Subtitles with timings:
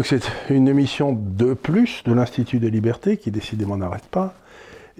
[0.00, 4.32] donc c'est une émission de plus de l'Institut des libertés qui décidément n'arrête pas.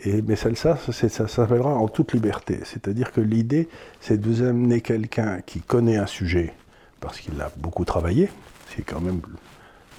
[0.04, 2.58] Et, mais celle-là, ça, s'appellera en toute liberté.
[2.64, 3.70] C'est-à-dire que l'idée,
[4.02, 6.52] c'est de vous amener quelqu'un qui connaît un sujet,
[7.00, 8.28] parce qu'il a beaucoup travaillé.
[8.76, 9.22] C'est quand même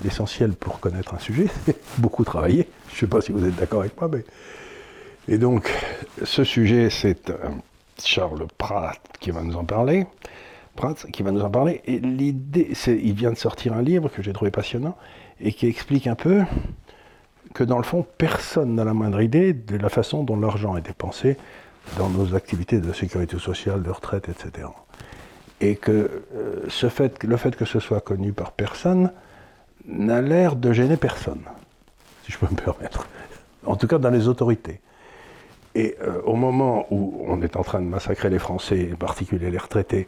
[0.04, 1.48] l'essentiel pour connaître un sujet,
[1.98, 2.68] beaucoup travailler.
[2.90, 4.24] Je ne sais pas si vous êtes d'accord avec moi, mais.
[5.28, 5.68] Et donc,
[6.24, 7.38] ce sujet, c'est euh,
[7.98, 10.06] Charles Pratt qui va nous en parler.
[10.76, 11.82] Pratt qui va nous en parler.
[11.86, 14.96] Et l'idée, il vient de sortir un livre que j'ai trouvé passionnant
[15.40, 16.44] et qui explique un peu
[17.54, 20.82] que dans le fond, personne n'a la moindre idée de la façon dont l'argent est
[20.82, 21.38] dépensé
[21.98, 24.68] dans nos activités de sécurité sociale, de retraite, etc.
[25.60, 29.12] Et que euh, ce fait, le fait que ce soit connu par personne
[29.86, 31.42] n'a l'air de gêner personne,
[32.24, 33.08] si je peux me permettre.
[33.66, 34.80] En tout cas dans les autorités.
[35.76, 39.50] Et euh, au moment où on est en train de massacrer les Français, en particulier
[39.50, 40.08] les retraités,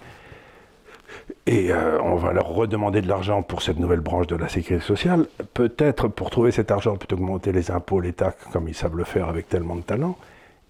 [1.45, 4.85] et euh, on va leur redemander de l'argent pour cette nouvelle branche de la sécurité
[4.85, 5.25] sociale.
[5.53, 8.95] Peut-être pour trouver cet argent, plutôt que monter les impôts, les taxes, comme ils savent
[8.95, 10.17] le faire avec tellement de talent,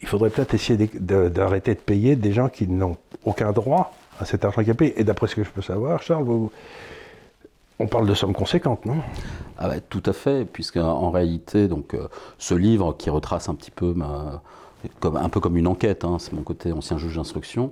[0.02, 4.46] il faudrait peut-être essayer d'arrêter de, payer des gens qui n'ont aucun droit à cet
[4.46, 5.00] argent payé.
[5.00, 6.28] Et d'après ce que je peux savoir, Charles,
[7.80, 8.98] on parle de sommes conséquentes, non?
[9.58, 13.94] Ah Tout à fait, puisqu'en réalité, donc, euh, ce livre qui retrace un petit peu
[13.94, 14.42] ma
[15.04, 17.72] un peu comme une enquête, hein, c'est mon côté ancien juge d'instruction,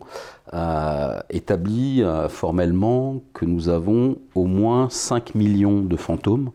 [0.54, 6.52] euh, établit euh, formellement que nous avons au moins 5 millions de fantômes.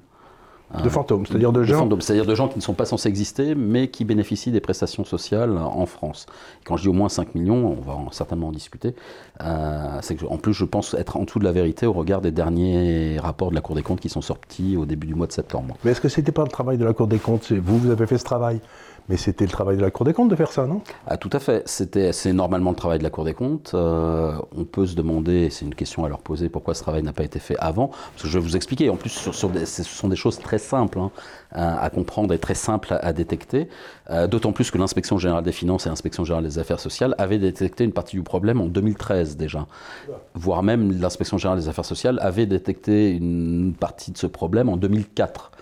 [0.83, 3.87] De fantômes, c'est-à-dire de, gens C'est-à-dire de gens qui ne sont pas censés exister, mais
[3.89, 6.27] qui bénéficient des prestations sociales en France.
[6.65, 8.95] quand je dis au moins 5 millions, on va certainement en discuter,
[9.43, 12.33] euh, c'est en plus je pense être en dessous de la vérité au regard des
[12.33, 15.33] derniers rapports de la Cour des comptes qui sont sortis au début du mois de
[15.33, 15.77] septembre.
[15.85, 17.53] Mais est-ce que ce n'était pas le travail de la Cour des comptes?
[17.53, 18.61] Vous, vous avez fait ce travail
[19.09, 20.81] mais c'était le travail de la Cour des comptes de faire ça, non?
[21.07, 21.63] Ah, Tout à fait.
[21.67, 23.73] C'est normalement le travail de la Cour des comptes.
[23.75, 27.13] Euh, on peut se demander, c'est une question à leur poser, pourquoi ce travail n'a
[27.13, 27.89] pas été fait avant.
[27.89, 28.91] Parce que je vais vous expliquer.
[28.91, 31.11] En plus, ce sont des choses très simples hein,
[31.53, 33.69] à, comprendre et très simples à, détecter.
[34.11, 37.39] Euh, d'autant plus que l'inspection générale des finances et l'inspection générale des affaires sociales avaient
[37.39, 39.67] détecté une partie du problème en 2013 déjà.
[40.35, 44.77] Voire même l'inspection générale des affaires sociales avait détecté une partie de ce problème en
[44.77, 45.53] 2004.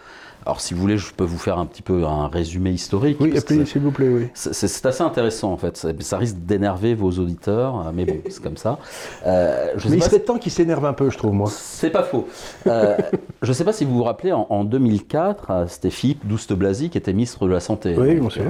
[0.47, 3.17] Alors, si vous voulez, je peux vous faire un petit peu un résumé historique.
[3.19, 3.35] Oui,
[3.65, 4.29] s'il vous plaît, oui.
[4.35, 5.87] C'est assez intéressant, en fait.
[6.01, 8.79] Ça risque d'énerver vos auditeurs, euh, mais bon, c'est comme ça.
[9.27, 11.49] Euh, mais il serait temps qu'ils s'énervent un peu, je trouve, moi.
[11.51, 12.29] C'est pas faux.
[12.67, 12.97] Euh,
[13.41, 17.13] je ne sais pas si vous vous rappelez, en, 2004, c'était Philippe Douste-Blazy qui était
[17.13, 17.95] ministre de la Santé.
[17.97, 18.45] Oui, bien sûr.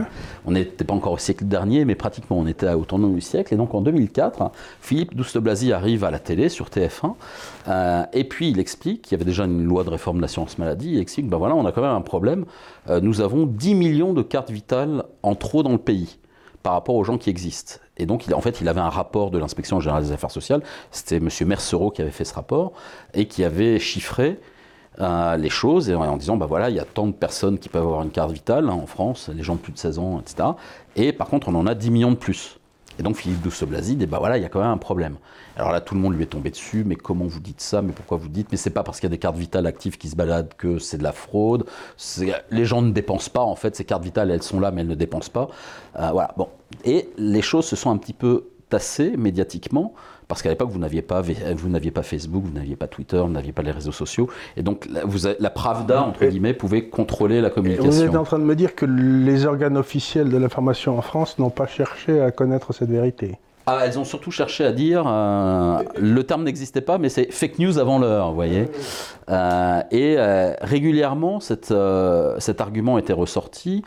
[0.47, 3.55] On n'était pas encore au siècle dernier, mais pratiquement, on était au tournant du siècle.
[3.55, 4.51] Et donc, en 2004,
[4.81, 7.15] Philippe Douste-Blazy arrive à la télé, sur TF1,
[7.67, 10.93] et puis il explique qu'il y avait déjà une loi de réforme de l'assurance maladie.
[10.93, 12.45] Il explique, ben voilà, on a quand même un problème.
[12.89, 16.19] Euh, nous avons 10 millions de cartes vitales en trop dans le pays
[16.63, 17.77] par rapport aux gens qui existent.
[17.97, 20.63] Et donc, en fait, il avait un rapport de l'inspection générale des affaires sociales.
[20.91, 21.29] C'était M.
[21.47, 22.73] Mercereau qui avait fait ce rapport
[23.13, 24.41] et qui avait chiffré
[25.01, 27.83] euh, les choses en, disant, bah voilà, il y a tant de personnes qui peuvent
[27.83, 30.51] avoir une carte vitale hein, en France, les gens de plus de 16 ans, etc.
[30.97, 32.59] Et par contre, on en a 10 millions de plus.
[32.99, 35.17] Et donc Philippe Douste-Blazy dit, bah voilà, il y a quand même un problème.
[35.57, 37.93] Alors là, tout le monde lui est tombé dessus, mais comment vous dites ça Mais
[37.93, 40.09] pourquoi vous dites Mais c'est pas parce qu'il y a des cartes vitales actives qui
[40.09, 41.65] se baladent que c'est de la fraude.
[42.51, 44.89] Les gens ne dépensent pas, en fait, ces cartes vitales, elles sont là, mais elles
[44.89, 45.49] ne dépensent pas.
[45.99, 46.49] Euh, voilà, bon.
[46.85, 49.95] Et les choses se sont un petit peu tassées médiatiquement
[50.27, 53.29] parce qu'à l'époque, vous n'aviez pas, vous n'aviez pas Facebook, vous n'aviez pas Twitter, vous
[53.29, 54.29] n'aviez pas les réseaux sociaux.
[54.57, 57.91] Et donc, vous la Pravda, entre guillemets, pouvait contrôler la communication.
[57.91, 61.39] Vous êtes en train de me dire que les organes officiels de l'information en France
[61.39, 65.83] n'ont pas cherché à connaître cette vérité ah, elles ont surtout cherché à dire, euh,
[65.97, 68.69] le terme n'existait pas, mais c'est fake news avant l'heure, vous voyez.
[69.31, 71.71] Euh, et euh, régulièrement, cet
[72.61, 73.83] argument était ressorti,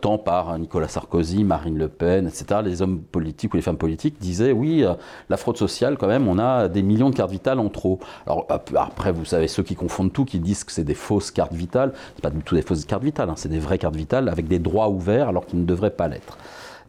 [0.00, 2.60] tant par Nicolas Sarkozy, Marine Le Pen, etc.
[2.64, 4.84] Les hommes politiques ou les femmes politiques disaient, oui,
[5.28, 7.98] la fraude sociale, quand même, on a des millions de cartes vitales en trop.
[8.26, 11.54] Alors après, vous savez, ceux qui confondent tout, qui disent que c'est des fausses cartes
[11.54, 14.28] vitales, c'est pas du tout des fausses cartes vitales, hein, c'est des vraies cartes vitales
[14.28, 16.38] avec des droits ouverts alors qu'ils ne devraient pas l'être.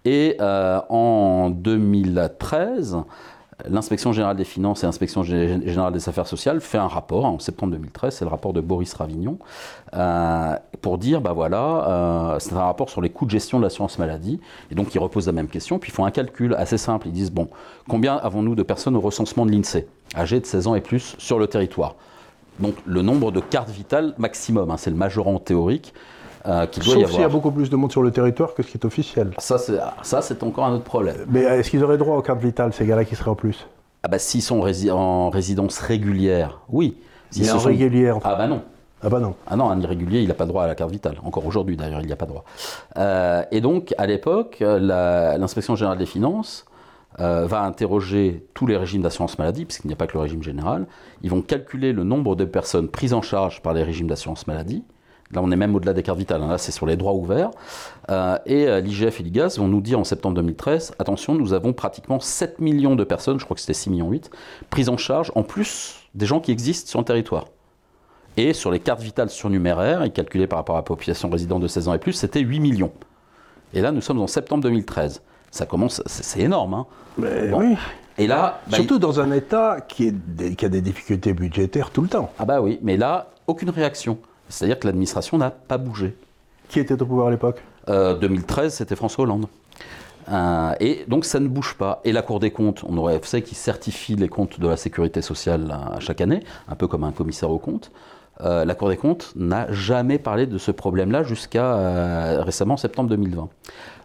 [0.06, 2.98] Et euh, en 2013,
[3.68, 7.74] l'inspection générale des finances et l'inspection générale des affaires sociales fait un rapport, en septembre
[7.74, 9.38] 2013, c'est le rapport de Boris Ravignon,
[9.94, 11.88] euh, pour dire, bah voilà,
[12.34, 14.40] euh, c'est un rapport sur les coûts de gestion de l'assurance maladie,
[14.72, 17.14] et donc ils reposent la même question, puis ils font un calcul assez simple, ils
[17.14, 17.50] disent, bon,
[17.88, 21.40] combien avons-nous de personnes au recensement de l'INSEE, âgées de 16 ans et plus, sur
[21.40, 21.96] le territoire?
[22.60, 25.94] Donc le nombre de cartes vitales maximum, hein, c'est le majorant théorique,
[26.46, 27.12] euh, qu'il doit y avoir.
[27.12, 29.32] s'il y a beaucoup plus de monde sur le territoire que ce qui est officiel.
[29.38, 31.18] Ça, c'est encore un autre problème.
[31.30, 33.68] Mais est-ce qu'ils auraient droit aux cartes vitales, ces gars-là qui seraient en plus?
[34.04, 36.98] Ah bah, S'ils sont en résidence régulière, oui.
[37.32, 38.18] S'ils sont régulière.
[38.24, 38.64] Ah bah non.
[39.02, 39.36] Ah bah non.
[39.48, 41.18] Ah non, un irrégulier, il n'a pas droit à la carte vitale.
[41.24, 42.44] Encore aujourd'hui, d'ailleurs, il n'y a pas droit.
[42.98, 46.66] Euh, et donc, à l'époque, l'inspection générale des finances
[47.20, 50.44] euh, va interroger tous les régimes d'assurance maladie, puisqu'il n'y a pas que le régime
[50.44, 50.86] général.
[51.22, 54.84] Ils vont calculer le nombre de personnes prises en charge par les régimes d'assurance maladie.
[55.32, 56.42] Là, on est même au-delà des cartes vitales.
[56.42, 56.48] Hein.
[56.48, 57.52] Là, c'est sur les droits ouverts.
[58.10, 61.74] Euh, et euh, l'IGF et l'IGAS vont nous dire en septembre 2013 attention, nous avons
[61.74, 64.32] pratiquement 7 millions de personnes, je crois que c'était 6 millions 8,
[64.72, 67.46] prises en charge, en plus des gens qui existent sur le territoire.
[68.38, 71.68] Et sur les cartes vitales surnuméraires, et calculées par rapport à la population résidente de
[71.68, 72.92] 16 ans et plus, c'était 8 millions.
[73.74, 75.22] Et là, nous sommes en septembre 2013.
[75.52, 76.74] Ça commence, c'est énorme.
[76.74, 76.86] Hein.
[77.18, 77.76] Mais oui.
[78.18, 82.02] Et là, bah, Surtout dans un État qui, est, qui, a des difficultés budgétaires tout
[82.02, 82.32] le temps.
[82.38, 84.18] Ah bah oui, mais là, aucune réaction.
[84.50, 86.16] C'est-à-dire que l'administration n'a pas bougé.
[86.68, 87.62] Qui était au pouvoir à l'époque?
[87.88, 89.48] 2013, euh, c'était François Hollande.
[90.32, 92.02] Euh, et donc ça ne bouge pas.
[92.04, 95.22] Et la Cour des comptes, on aurait, fait qui certifie les comptes de la sécurité
[95.22, 97.92] sociale euh, chaque année, un peu comme un commissaire aux comptes.
[98.42, 103.50] La Cour des comptes n'a jamais parlé de ce problème-là jusqu'à récemment septembre 2020.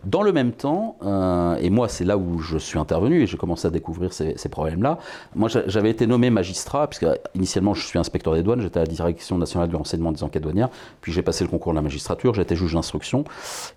[0.06, 3.38] Dans le même temps, euh, et moi c'est là où je suis intervenu et j'ai
[3.38, 4.98] commencé à découvrir ces, problèmes-là,
[5.34, 8.88] moi j'avais été nommé magistrat, puisque initialement je suis inspecteur des douanes, j'étais à la
[8.88, 10.68] Direction nationale du renseignement des enquêtes douanières,
[11.00, 13.24] puis j'ai passé le concours de la magistrature, j'étais juge d'instruction,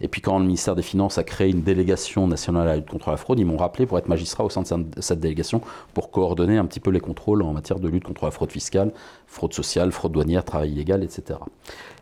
[0.02, 2.90] et puis quand le ministère des Finances a créé une délégation nationale à la lutte
[2.90, 4.68] contre la fraude, ils m'ont rappelé pour être magistrat au sein de
[5.00, 5.62] cette délégation
[5.94, 8.92] pour coordonner un petit peu les contrôles en matière de lutte contre la fraude fiscale,
[9.28, 11.40] fraude sociale, fraude douanière, travail illégal, etc.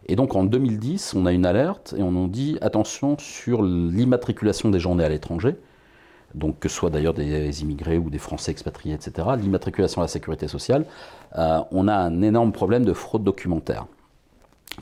[0.07, 4.69] Et donc en 2010, on a une alerte et on nous dit attention sur l'immatriculation
[4.69, 5.56] des gens nés à l'étranger,
[6.33, 10.09] donc que ce soit d'ailleurs des immigrés ou des Français expatriés, etc., l'immatriculation à la
[10.09, 10.86] sécurité sociale,
[11.38, 13.88] euh, on a un énorme problème de fraude documentaire.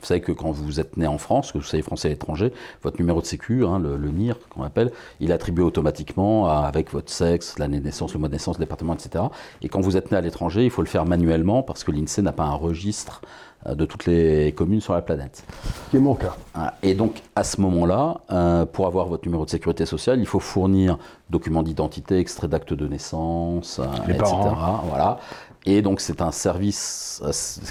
[0.00, 2.52] Vous savez que quand vous êtes né en France, que vous soyez français à l'étranger,
[2.82, 4.90] votre numéro de sécu, hein, le, NIR qu'on appelle,
[5.20, 8.64] il est attribué automatiquement avec votre sexe, l'année de naissance, le mois de naissance, le
[8.64, 9.26] département, etc.
[9.62, 12.22] Et quand vous êtes né à l'étranger, il faut le faire manuellement parce que l'INSEE
[12.22, 13.20] n'a pas un registre
[13.66, 15.44] de toutes les communes sur la planète.
[15.90, 16.36] C'est mon cas.
[16.54, 20.26] Ah, et donc, à ce moment-là, euh, pour avoir votre numéro de sécurité sociale, il
[20.26, 20.98] faut fournir
[21.30, 24.32] documents d'identité, extrait d'acte de naissance, euh, les etc.
[24.34, 24.84] Parents.
[24.88, 25.18] Voilà.
[25.66, 27.22] Et donc, c'est un service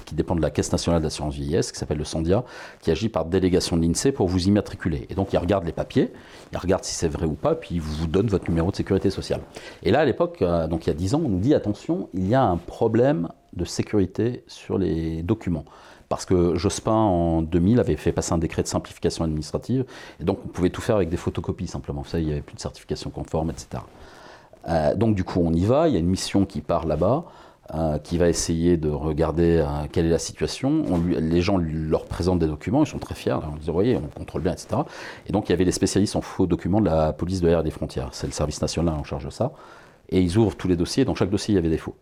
[0.06, 2.44] qui dépend de la Caisse nationale d'assurance vieillesse, qui s'appelle le SANDIA,
[2.82, 5.06] qui agit par délégation de l'INSEE pour vous immatriculer.
[5.10, 6.12] Et donc, il regarde les papiers,
[6.52, 9.10] il regarde si c'est vrai ou pas, puis il vous donne votre numéro de sécurité
[9.10, 9.42] sociale.
[9.84, 12.28] Et là, à l'époque, donc il y a 10 ans, on nous dit attention, il
[12.28, 15.66] y a un problème de sécurité sur les documents.
[16.10, 19.86] Parce que Jospin, en 2000, avait fait passer un décret de simplification administrative,
[20.20, 22.02] et donc on pouvait tout faire avec des photocopies simplement.
[22.02, 23.84] Vous il n'y avait plus de certification conforme, etc.
[24.68, 27.26] Euh, donc du coup, on y va, il y a une mission qui part là-bas,
[27.74, 30.84] euh, qui va essayer de regarder euh, quelle est la situation.
[31.08, 34.20] les gens leur présentent des documents, ils sont très fiers, on dit, vous voyez, on
[34.20, 34.82] contrôle bien, etc.
[35.28, 37.62] Et donc il y avait les spécialistes en faux documents de la police de l'air
[37.62, 39.54] et des frontières, c'est le service national en charge de ça.
[40.10, 41.96] Et ils ouvrent tous les dossiers, dans chaque dossier il y avait des faux.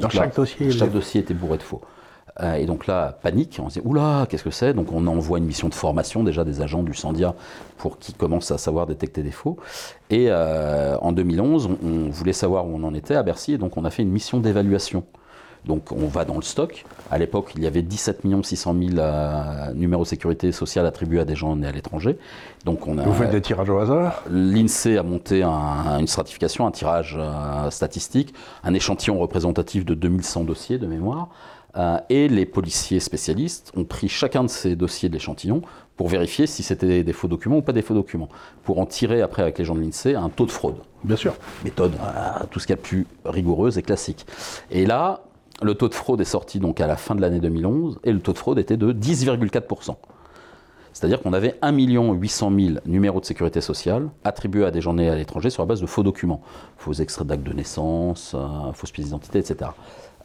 [0.00, 1.80] Dans chaque dossier Chaque dossier était bourré de faux.
[2.42, 4.74] Euh, et donc là, panique, on se dit, oula, qu'est-ce que c'est?
[4.74, 7.34] Donc on envoie une mission de formation déjà des agents du Sandia
[7.78, 9.56] pour qu'ils commencent à savoir détecter des faux.
[10.10, 13.76] Et euh, en 2011, on, voulait savoir où on en était à Bercy, et donc
[13.76, 15.04] on a fait une mission d'évaluation.
[15.64, 16.84] Donc on va dans le stock.
[17.10, 21.34] À l'époque, il y avait 17 600 000 numéros de sécurité sociale attribués à des
[21.34, 22.18] gens nés à l'étranger.
[22.64, 24.22] Donc on a, Vous faites des tirages au hasard?
[24.30, 30.78] L'INSEE a monté une stratification, un tirage euh, statistique, un échantillon représentatif de 2100 dossiers
[30.78, 31.30] de mémoire.
[31.76, 35.62] Euh, et les policiers spécialistes ont pris chacun de ces dossiers de l'échantillon
[35.96, 38.28] pour vérifier si c'était des faux documents ou pas des faux documents,
[38.62, 40.76] pour en tirer après avec les gens de l'INSEE un taux de fraude.
[41.04, 41.34] Bien sûr.
[41.64, 44.26] Méthode, euh, tout ce qu'il y a de plus rigoureuse et classique.
[44.70, 45.22] Et là,
[45.62, 48.20] le taux de fraude est sorti donc à la fin de l'année 2011 et le
[48.20, 49.96] taux de fraude était de 10,4%.
[50.96, 55.10] C'est-à-dire qu'on avait 1 800 000 numéros de sécurité sociale attribués à des gens nés
[55.10, 56.40] à l'étranger sur la base de faux documents,
[56.78, 59.72] faux extraits d'actes de naissance, euh, fausses pièces d'identité, etc.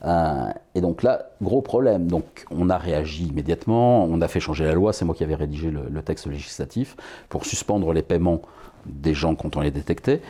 [0.03, 2.07] Euh, et donc là, gros problème.
[2.07, 5.35] Donc on a réagi immédiatement, on a fait changer la loi, c'est moi qui avais
[5.35, 6.95] rédigé le, texte législatif
[7.29, 8.41] pour suspendre les paiements
[8.87, 10.21] des gens quand on les détectait.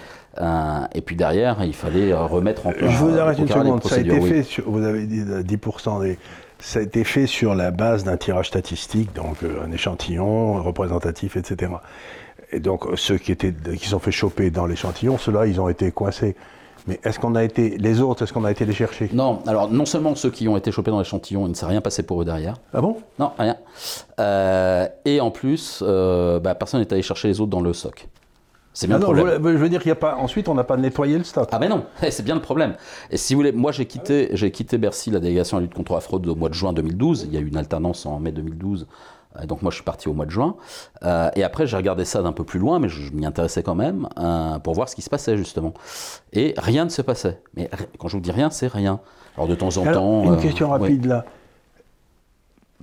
[0.42, 2.92] Euh, et puis derrière, il fallait remettre en place.
[2.92, 6.20] Je vous arrête une seconde, ça a été fait, sur, vous avez dit 10% des.
[6.60, 11.36] Ça a été fait sur la base d'un tirage statistique, donc euh, un échantillon représentatif,
[11.36, 11.72] etc.
[12.52, 15.92] Et donc ceux qui, étaient, qui sont fait choper dans l'échantillon, ceux-là, ils ont été
[15.92, 16.36] coincés.
[16.88, 19.10] Mais est-ce qu'on a été, les autres, est-ce qu'on a été les chercher?
[19.14, 21.82] Non, alors non seulement ceux qui ont été chopés dans l'échantillon, il ne s'est rien
[21.82, 22.56] passé pour eux derrière.
[22.74, 22.98] Ah bon?
[23.20, 23.58] Non, rien.
[24.20, 28.08] Euh, et en plus, euh, bah, personne n'est allé chercher les autres dans le stock.
[28.74, 29.42] C'est bien ah le problème.
[29.44, 30.16] je veux dire qu'il a pas.
[30.16, 31.50] Ensuite, on n'a pas nettoyé le stock.
[31.52, 32.76] Ah mais non, c'est bien le problème.
[33.10, 35.74] Et si vous voulez, moi j'ai quitté, j'ai quitté Bercy, la délégation à la lutte
[35.74, 37.24] contre la fraude au mois de juin 2012.
[37.28, 38.86] Il y a eu une alternance en mai 2012 euh,
[39.46, 40.56] donc moi je suis parti au mois de juin.
[41.04, 43.76] Euh, et après j'ai regardé ça d'un peu plus loin, mais je, m'y intéressais quand
[43.76, 45.74] même, euh, pour voir ce qui se passait justement.
[46.34, 47.42] Et rien ne se passait.
[47.56, 49.00] Mais quand je vous dis rien, c'est rien.
[49.38, 50.34] Alors de temps en temps...
[50.34, 51.26] Une question rapide là.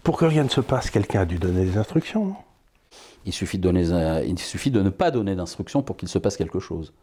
[0.02, 2.37] Pour que rien ne se passe, quelqu'un a dû donner des instructions, non?
[3.26, 6.19] Il suffit de, donner, euh, il suffit de ne pas donner d'instruction pour qu'il se
[6.19, 6.95] passe quelque chose.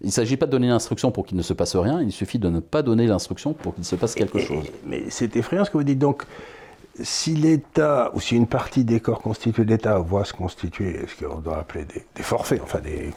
[0.00, 2.38] Il ne s'agit pas de donner l'instruction pour qu'il ne se passe rien, il suffit
[2.38, 4.64] de ne pas donner l'instruction pour qu'il se passe quelque chose.
[4.86, 5.98] Mais c'est effrayant ce que vous dites.
[5.98, 6.24] Donc,
[7.02, 11.38] si l'État, ou si une partie des corps constitués d'État voit se constituer ce qu'on
[11.38, 13.12] doit appeler des, forfaits, enfin des.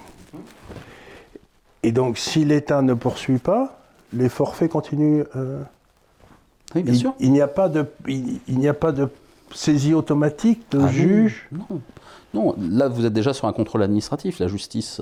[1.83, 3.79] Et donc, si l'État ne poursuit pas,
[4.13, 5.23] les forfaits continuent.
[5.35, 5.61] Euh,
[6.75, 7.13] oui, bien il, sûr.
[7.19, 9.09] Il n'y a pas de, il, n'y a pas de
[9.53, 11.47] saisie automatique de ah juge?
[11.51, 11.81] Non,
[12.33, 14.39] non, là vous êtes déjà sur un contrôle administratif.
[14.39, 15.01] La justice,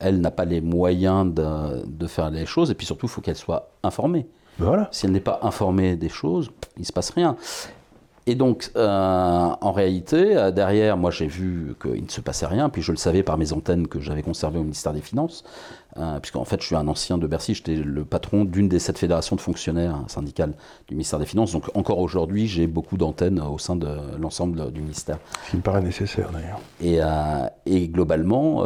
[0.00, 3.20] elle n'a pas les moyens de, de, faire les choses, et puis surtout, il faut
[3.20, 4.26] qu'elle soit informée.
[4.58, 4.88] Voilà.
[4.90, 7.36] Si elle n'est pas informée des choses, il ne se passe rien.
[8.28, 8.88] Et donc, euh,
[9.60, 12.96] en réalité, euh, derrière, moi j'ai vu qu'il ne se passait rien, puis je le
[12.96, 15.44] savais par mes antennes que j'avais conservées au ministère des Finances,
[15.96, 18.98] euh, puisqu'en fait je suis un ancien de Bercy, j'étais le patron d'une des sept
[18.98, 20.54] fédérations de fonctionnaires syndicales
[20.88, 23.86] du ministère des Finances, donc encore aujourd'hui j'ai beaucoup d'antennes au sein de
[24.18, 25.18] l'ensemble du ministère.
[25.44, 26.58] Ce qui me paraît nécessaire d'ailleurs.
[26.82, 26.98] Et,
[27.72, 28.64] et, globalement,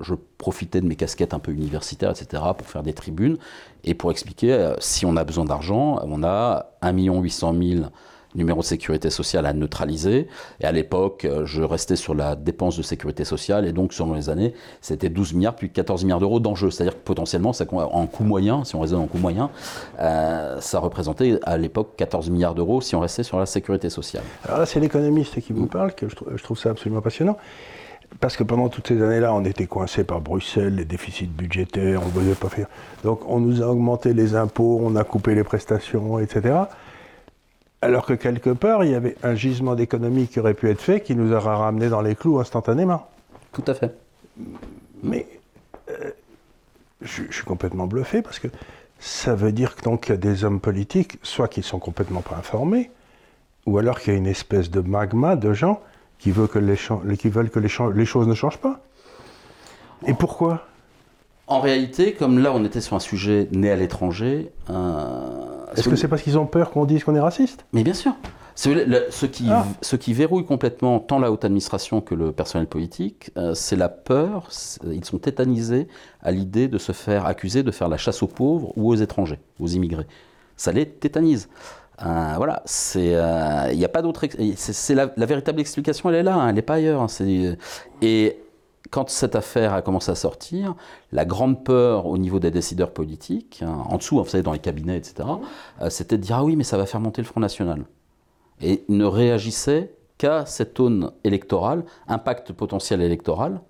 [0.00, 3.36] je profitais de mes casquettes un peu universitaires, etc., pour faire des tribunes,
[3.84, 7.82] et pour expliquer, si on a besoin d'argent, on a 1 800 000
[8.34, 10.28] numéro de sécurité sociale à neutraliser.
[10.60, 14.14] Et à l'époque, euh, je restais sur la dépense de sécurité sociale, et donc selon
[14.14, 16.70] les années, c'était 12 milliards, puis 14 milliards d'euros d'enjeux.
[16.70, 19.50] C'est-à-dire que potentiellement, en coût moyen, si on raisonne en coût moyen,
[20.00, 24.24] euh, ça représentait à l'époque 14 milliards d'euros si on restait sur la sécurité sociale.
[24.44, 27.36] Alors là, c'est l'économiste qui vous parle, que je, je trouve ça absolument passionnant.
[28.20, 32.06] Parce que pendant toutes ces années-là, on était coincé par Bruxelles, les déficits budgétaires, on
[32.06, 32.66] ne pouvait pas faire.
[33.04, 36.54] Donc on nous a augmenté les impôts, on a coupé les prestations, etc.
[37.82, 41.00] Alors que quelque part, il y avait un gisement d'économie qui aurait pu être fait,
[41.00, 43.08] qui nous aura ramené dans les clous instantanément.
[43.52, 43.92] Tout à fait.
[45.02, 45.26] Mais
[45.90, 46.10] euh,
[47.00, 48.46] je, suis complètement bluffé parce que
[49.00, 52.92] ça veut dire qu'il y a des hommes politiques, soit qui sont complètement pas informés,
[53.66, 55.80] ou alors qu'il y a une espèce de magma de gens
[56.20, 56.78] qui veulent que les,
[57.16, 58.80] qui veulent que les, les choses ne changent pas.
[60.06, 60.66] Et pourquoi?
[61.48, 65.96] En réalité, comme là on était sur un sujet né à l'étranger, euh, est-ce que
[65.96, 67.64] c'est parce qu'ils ont peur qu'on dise qu'on est raciste?
[67.72, 68.14] Mais bien sûr.
[68.54, 69.64] Ce, qui, ah.
[69.80, 73.88] ce qui verrouille complètement tant la haute administration que le personnel politique, euh, c'est la
[73.88, 74.48] peur.
[74.84, 75.88] Ils sont tétanisés
[76.20, 79.40] à l'idée de se faire accuser de faire la chasse aux pauvres ou aux étrangers,
[79.58, 80.06] aux immigrés.
[80.56, 81.48] Ça les tétanise.
[82.04, 84.26] Euh, voilà, c'est, il euh, n'y a pas d'autre.
[84.56, 87.02] C'est, la, véritable explication, elle est là, hein, elle n'est pas ailleurs.
[87.02, 87.06] Hein,
[88.02, 88.38] et
[88.90, 90.74] quand cette affaire a commencé à sortir,
[91.12, 94.58] la grande peur au niveau des décideurs politiques, hein, en dessous, vous savez, dans les
[94.58, 95.28] cabinets, etc.,
[95.80, 97.84] euh, c'était de dire Ah oui, mais ça va faire monter le Front National.
[98.60, 103.60] Et ne réagissait qu'à cette aune électorale, impact potentiel électoral,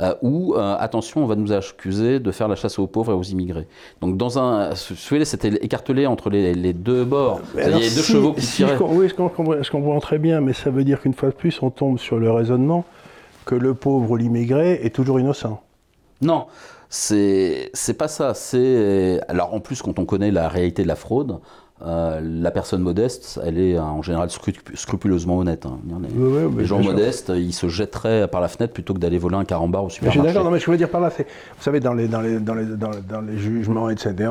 [0.00, 3.14] euh, où, euh, attention, on va nous accuser de faire la chasse aux pauvres et
[3.14, 3.66] aux immigrés.
[4.00, 4.74] Donc, dans un.
[4.74, 7.40] C'était écartelé entre les, deux bords.
[7.54, 8.78] il y a deux chevaux qui tiraient.
[8.80, 11.98] oui, je comprends très bien, mais ça veut dire qu'une fois de plus, on tombe
[11.98, 12.84] sur le raisonnement
[13.44, 15.62] que le pauvre ou l'immigré est toujours innocent.
[16.20, 16.46] Non,
[16.88, 18.34] c'est c'est pas ça.
[18.34, 21.40] C'est alors en plus quand on connaît la réalité de la fraude,
[21.84, 25.66] euh, la personne modeste, elle est en général scrupuleusement honnête.
[25.66, 25.80] Hein.
[26.56, 29.84] les gens modestes, ils se jetteraient par la fenêtre plutôt que d'aller voler un carambar
[29.84, 30.20] au supermarché.
[30.20, 31.24] Je suis d'accord, mais je veux dire par là, vous
[31.62, 34.30] savez, dans les, dans les, dans les, dans les jugements, etc.,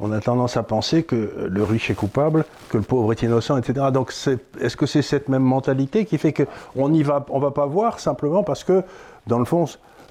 [0.00, 3.56] on a tendance à penser que le riche est coupable, que le pauvre est innocent,
[3.56, 3.86] etc.
[3.92, 4.12] Donc
[4.60, 8.00] est-ce que c'est cette même mentalité qui fait qu'on ne va, on va pas voir
[8.00, 8.82] simplement parce que,
[9.26, 9.66] dans le fond,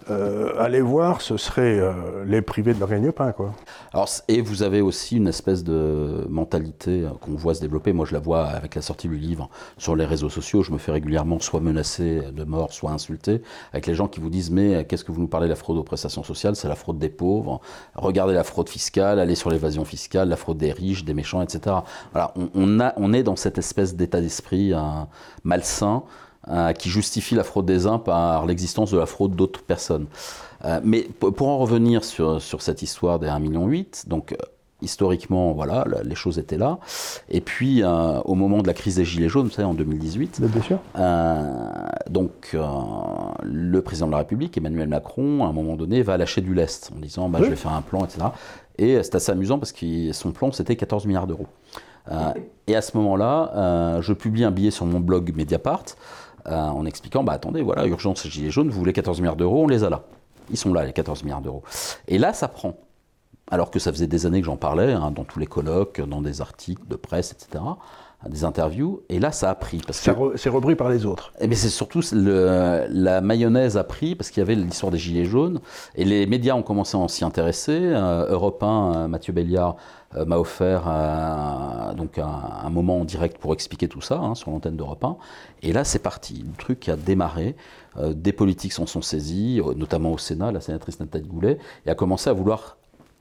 [0.09, 3.31] euh, aller voir, ce serait euh, les privés de leur gagne-pain.
[3.31, 3.53] Quoi.
[3.93, 7.93] Alors, et vous avez aussi une espèce de mentalité euh, qu'on voit se développer.
[7.93, 10.63] Moi, je la vois avec la sortie du livre sur les réseaux sociaux.
[10.63, 14.29] Je me fais régulièrement soit menacer de mort, soit insulter, avec les gens qui vous
[14.29, 16.55] disent Mais qu'est-ce que vous nous parlez de la fraude aux prestations sociales?
[16.55, 17.61] C'est la fraude des pauvres.
[17.95, 21.75] Regardez la fraude fiscale, allez sur l'évasion fiscale, la fraude des riches, des méchants, etc.
[22.13, 24.73] Voilà, on, a, on est dans cette espèce d'état d'esprit
[25.43, 26.03] malsain.
[26.51, 30.07] Euh, qui justifie la fraude des uns par l'existence de la fraude d'autres personnes.
[30.65, 33.69] Euh, mais pour en revenir sur, sur cette histoire des 1,8 million,
[34.07, 34.35] donc euh,
[34.81, 36.79] historiquement, voilà, les choses étaient là.
[37.29, 40.61] Et puis, au moment de la crise des Gilets jaunes, vous savez, en 2018, Bien
[40.61, 40.79] sûr.
[42.09, 42.55] donc
[43.43, 46.91] le président de la République, Emmanuel Macron, à un moment donné, va lâcher du lest
[46.95, 48.27] en disant bah, je vais faire un plan, etc.
[48.77, 51.47] Et c'est assez amusant parce que son plan, c'était 14 milliards d'euros.
[52.67, 55.83] et à ce moment-là, je publie un billet sur mon blog Mediapart
[56.45, 59.83] en expliquant, bah attendez, voilà, urgence gilets jaunes, vous voulez 14 milliards d'euros, on les
[59.83, 60.03] a là.
[60.49, 61.63] Ils sont là, les 14 milliards d'euros.
[62.07, 62.75] Et là, ça prend.
[63.51, 66.21] Alors que ça faisait des années que j'en parlais, hein, dans tous les colloques, dans
[66.21, 67.63] des articles de presse, etc.
[68.27, 69.01] des interviews.
[69.07, 69.81] Et là, ça a pris.
[69.91, 70.11] C'est
[70.49, 71.31] repris par les autres.
[71.39, 74.97] Et eh c'est surtout le, la mayonnaise a pris parce qu'il y avait l'histoire des
[74.97, 75.61] Gilets jaunes.
[75.95, 77.79] Et les médias ont commencé à s'y intéresser.
[77.79, 79.77] Euh, Europe 1, euh, Mathieu Béliard
[80.15, 80.83] euh, m'a offert
[81.95, 85.15] donc un, moment en direct pour expliquer tout ça hein, sur l'antenne d'Europe 1.
[85.63, 86.43] Et là, c'est parti.
[86.45, 87.55] Le truc a démarré.
[87.97, 92.29] des politiques s'en sont saisis, notamment au Sénat, la sénatrice Nathalie Goulet, et a commencé
[92.29, 92.77] à vouloir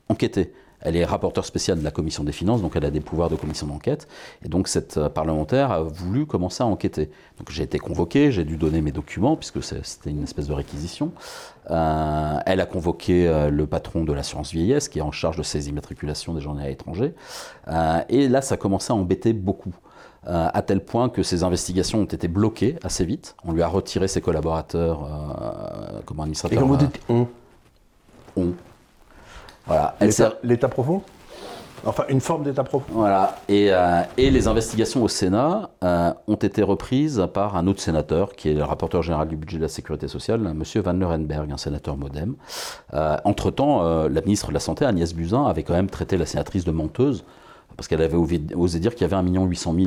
[0.08, 0.52] enquêter.
[0.80, 3.36] Elle est rapporteure spéciale de la commission des finances, donc elle a des pouvoirs de
[3.36, 4.06] commission d'enquête.
[4.44, 7.10] Et donc cette euh, parlementaire a voulu commencer à enquêter.
[7.38, 11.12] Donc j'ai été convoqué, j'ai dû donner mes documents, puisque c'était une espèce de réquisition.
[11.70, 15.42] Euh, elle a convoqué euh, le patron de l'assurance vieillesse, qui est en charge de
[15.42, 17.14] ces immatriculations des journées à l'étranger.
[18.08, 19.74] et là, ça a commencé à embêter beaucoup.
[20.24, 23.34] à tel point que ces investigations ont été bloquées assez vite.
[23.44, 25.08] On lui a retiré ses collaborateurs
[26.06, 26.58] comme administrateur.
[26.58, 27.26] Et comme vous dites on
[28.36, 28.52] On.
[29.68, 29.94] Voilà.
[30.42, 31.02] L'état profond
[31.84, 32.92] Enfin, une forme d'état profond.
[32.92, 33.36] Voilà.
[33.48, 38.32] Et, euh, et, les investigations au Sénat euh, ont été reprises par un autre sénateur,
[38.32, 40.62] qui est le rapporteur général du budget de la Sécurité sociale, M.
[40.82, 42.34] Van Lerenberg, un sénateur modem.
[42.94, 46.64] Euh, entre-temps, la ministre de la Santé, Agnès Buzyn, avait quand même traité la sénatrice
[46.64, 47.24] de menteuse,
[47.76, 49.86] parce qu'elle avait osé dire qu'il y avait 1 800 000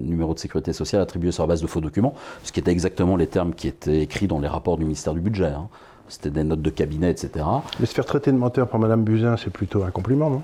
[0.00, 3.16] numéros de sécurité sociale attribués sur la base de faux documents, ce qui était exactement
[3.16, 5.46] les termes qui étaient écrits dans les rapports du ministère du Budget.
[5.46, 5.68] Hein
[6.10, 7.44] c'était des notes de cabinet, etc.
[7.78, 10.42] Mais se faire traiter de menteur par Madame Buzyn, c'est plutôt un compliment, non?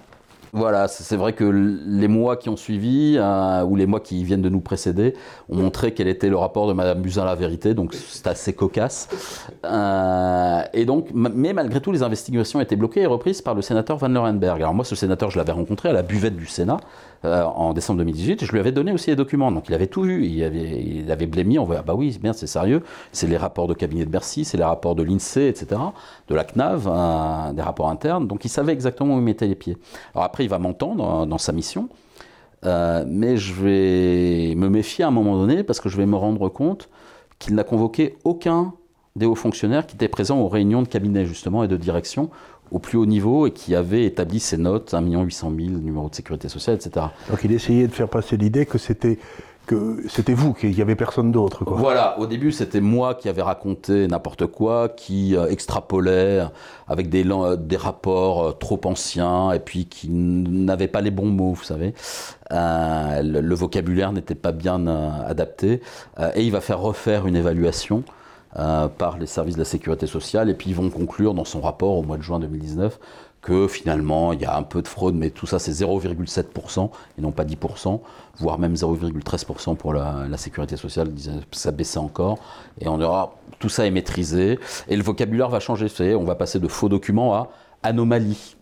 [0.52, 4.40] Voilà, c'est vrai que les mois qui ont suivi, euh, ou les mois qui viennent
[4.40, 5.14] de nous précéder,
[5.50, 8.54] ont montré quel était le rapport de Madame Buzyn à la vérité, donc c'est assez
[8.54, 9.08] cocasse.
[9.66, 13.98] Euh, et donc, mais malgré tout, les investigations étaient bloquées et reprises par le sénateur
[13.98, 14.62] Van Lerenberg.
[14.62, 16.78] Alors moi, ce sénateur, je l'avais rencontré à la buvette du Sénat
[17.26, 19.86] euh, en décembre 2018, et je lui avais donné aussi les documents, donc il avait
[19.86, 23.36] tout vu, il avait, blémi, on voit, ah bah oui, bien, c'est sérieux, c'est les
[23.36, 25.80] rapports de cabinet de Bercy, c'est les rapports de l'INSEE, etc.,
[26.28, 29.76] de la CNAV, des rapports internes, donc il savait exactement où il mettait les pieds.
[30.14, 31.88] Alors après, il va m'entendre dans sa mission,
[32.64, 36.16] euh, mais je vais me méfier à un moment donné parce que je vais me
[36.16, 36.88] rendre compte
[37.38, 38.72] qu'il n'a convoqué aucun
[39.14, 42.30] des hauts fonctionnaires qui étaient présents aux réunions de cabinet justement et de direction
[42.70, 46.14] au plus haut niveau et qui avait établi ses notes, 1 800 000 numéros de
[46.14, 47.06] sécurité sociale, etc.
[47.30, 49.18] Donc il essayait de faire passer l'idée que c'était
[49.66, 51.64] que c'était vous, qu'il n'y avait personne d'autre.
[51.66, 56.44] Voilà, au début c'était moi qui avais raconté n'importe quoi, qui euh, extrapolait
[56.88, 57.24] avec des,
[57.58, 61.94] des rapports euh, trop anciens et puis qui n'avait pas les bons mots, vous savez.
[62.52, 65.80] Euh, le, vocabulaire n'était pas bien adapté
[66.34, 68.04] et il va faire refaire une évaluation
[68.54, 70.48] par les services de la sécurité sociale.
[70.48, 72.98] Et puis ils vont conclure dans son rapport au mois de juin 2019
[73.46, 77.20] que finalement il y a un peu de fraude, mais tout ça c'est 0,7% et
[77.20, 78.00] non pas 10%,
[78.38, 81.12] voire même 0,13% pour la, sécurité sociale,
[81.52, 82.38] ça baissait encore,
[82.80, 86.58] et on aura, tout ça est maîtrisé, et le vocabulaire va changer, on va passer
[86.58, 87.50] de faux documents à
[87.84, 88.56] anomalie.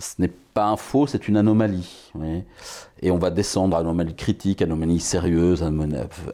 [0.00, 2.10] Ce n'est pas un faux, c'est une anomalie.
[3.02, 5.64] Et on va descendre à anomalie critique, anomalie sérieuse,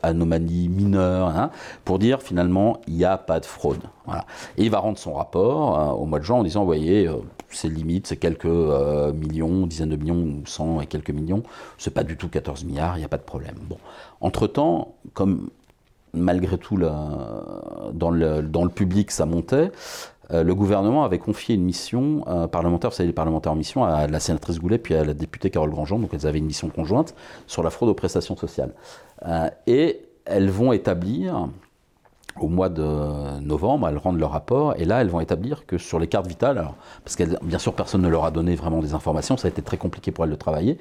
[0.02, 1.50] anomalie mineure, hein,
[1.84, 3.80] pour dire finalement, il n'y a pas de fraude.
[4.56, 7.06] Et il va rendre son rapport euh, au mois de juin en disant, vous voyez,
[7.06, 7.16] euh,
[7.50, 11.42] c'est limite, c'est quelques euh, millions, dizaines de millions, ou 100 et quelques millions.
[11.78, 13.54] C'est pas du tout 14 milliards, il n'y a pas de problème.
[13.68, 13.78] Bon.
[14.20, 15.48] Entre-temps, comme
[16.14, 19.72] malgré tout dans, le, public ça montait,
[20.30, 24.06] le gouvernement avait confié une mission euh, parlementaire, vous savez, les parlementaires en mission, à
[24.06, 27.14] la sénatrice Goulet puis à la députée Carole Grandjean, donc elles avaient une mission conjointe
[27.46, 28.72] sur la fraude aux prestations sociales.
[29.66, 31.48] et elles vont établir
[32.40, 35.98] au mois de novembre, elles rendent leur rapport, et là, elles vont établir que sur
[35.98, 36.68] les cartes vitales,
[37.04, 39.62] parce que bien sûr, personne ne leur a donné vraiment des informations, ça a été
[39.62, 40.78] très compliqué pour elles de travailler,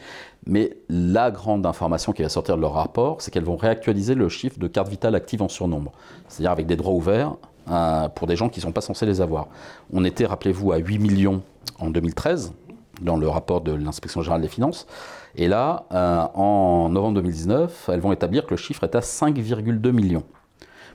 [0.48, 4.30] mais la grande information qui va sortir de leur rapport, c'est qu'elles vont réactualiser le
[4.30, 5.92] chiffre de cartes vitales actives en surnombre,
[6.28, 7.36] c'est-à-dire avec des droits ouverts
[7.70, 9.48] euh, pour des gens qui ne sont pas censés les avoir.
[9.92, 11.42] On était, rappelez-vous, à 8 millions
[11.80, 12.54] en 2013,
[13.02, 14.88] dans le rapport de l'inspection générale des finances,
[15.36, 19.92] et là, euh, en novembre 2019, elles vont établir que le chiffre est à 5,2
[19.92, 20.24] millions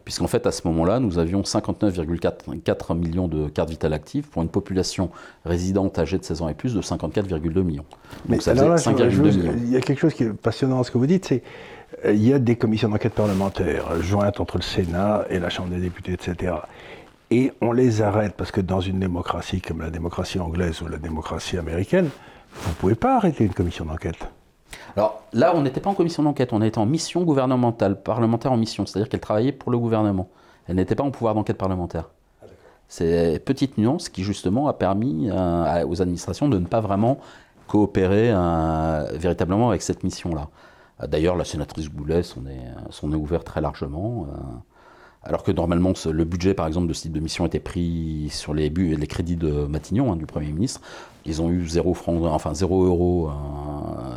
[0.08, 4.48] puisqu'en fait, à ce moment-là, nous avions 59,4 millions de cartes vitales actives pour une
[4.48, 5.10] population
[5.44, 7.84] résidente âgée de 16 ans et plus de 54,2 millions.
[8.26, 9.52] Donc ça faisait 5,2 millions.
[9.58, 11.42] Il y a quelque chose qui est passionnant dans ce que vous dites, c'est
[12.04, 15.80] il y a des commissions d'enquête parlementaires jointes entre le Sénat et la Chambre des
[15.80, 16.54] députés, etc.
[17.30, 20.98] Et on les arrête parce que dans une démocratie comme la démocratie anglaise ou la
[20.98, 22.08] démocratie américaine,
[22.54, 24.28] vous ne pouvez pas arrêter une commission d'enquête.
[24.96, 28.56] Alors là, on n'était pas en commission d'enquête, on était en mission gouvernementale, parlementaire en
[28.56, 30.28] mission, c'est-à-dire qu'elle travaillait pour le gouvernement.
[30.66, 32.10] Elle n'était pas en pouvoir d'enquête parlementaire.
[32.88, 37.18] C'est petite nuance qui justement a permis euh, aux administrations de ne pas vraiment
[37.66, 40.48] coopérer euh, véritablement avec cette mission-là.
[41.06, 44.26] D'ailleurs, la sénatrice Goulet s'en est, est ouverte très largement.
[44.28, 44.36] Euh,
[45.22, 48.54] alors que normalement, le budget, par exemple, de ce type de mission était pris sur
[48.54, 50.80] les, les crédits de Matignon, hein, du Premier ministre.
[51.26, 53.30] Ils ont eu 0 francs, enfin 0 euros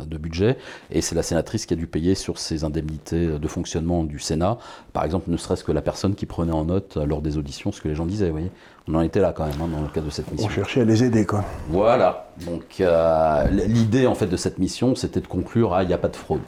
[0.06, 0.56] de budget,
[0.90, 4.58] et c'est la sénatrice qui a dû payer sur ses indemnités de fonctionnement du Sénat,
[4.92, 7.82] par exemple, ne serait-ce que la personne qui prenait en note lors des auditions ce
[7.82, 8.50] que les gens disaient, vous voyez.
[8.88, 10.48] On en était là quand même hein, dans le cadre de cette mission.
[10.48, 11.44] On cherchait à les aider, quoi.
[11.68, 12.28] Voilà.
[12.46, 15.98] Donc euh, l'idée en fait de cette mission, c'était de conclure, ah, il n'y a
[15.98, 16.40] pas de fraude.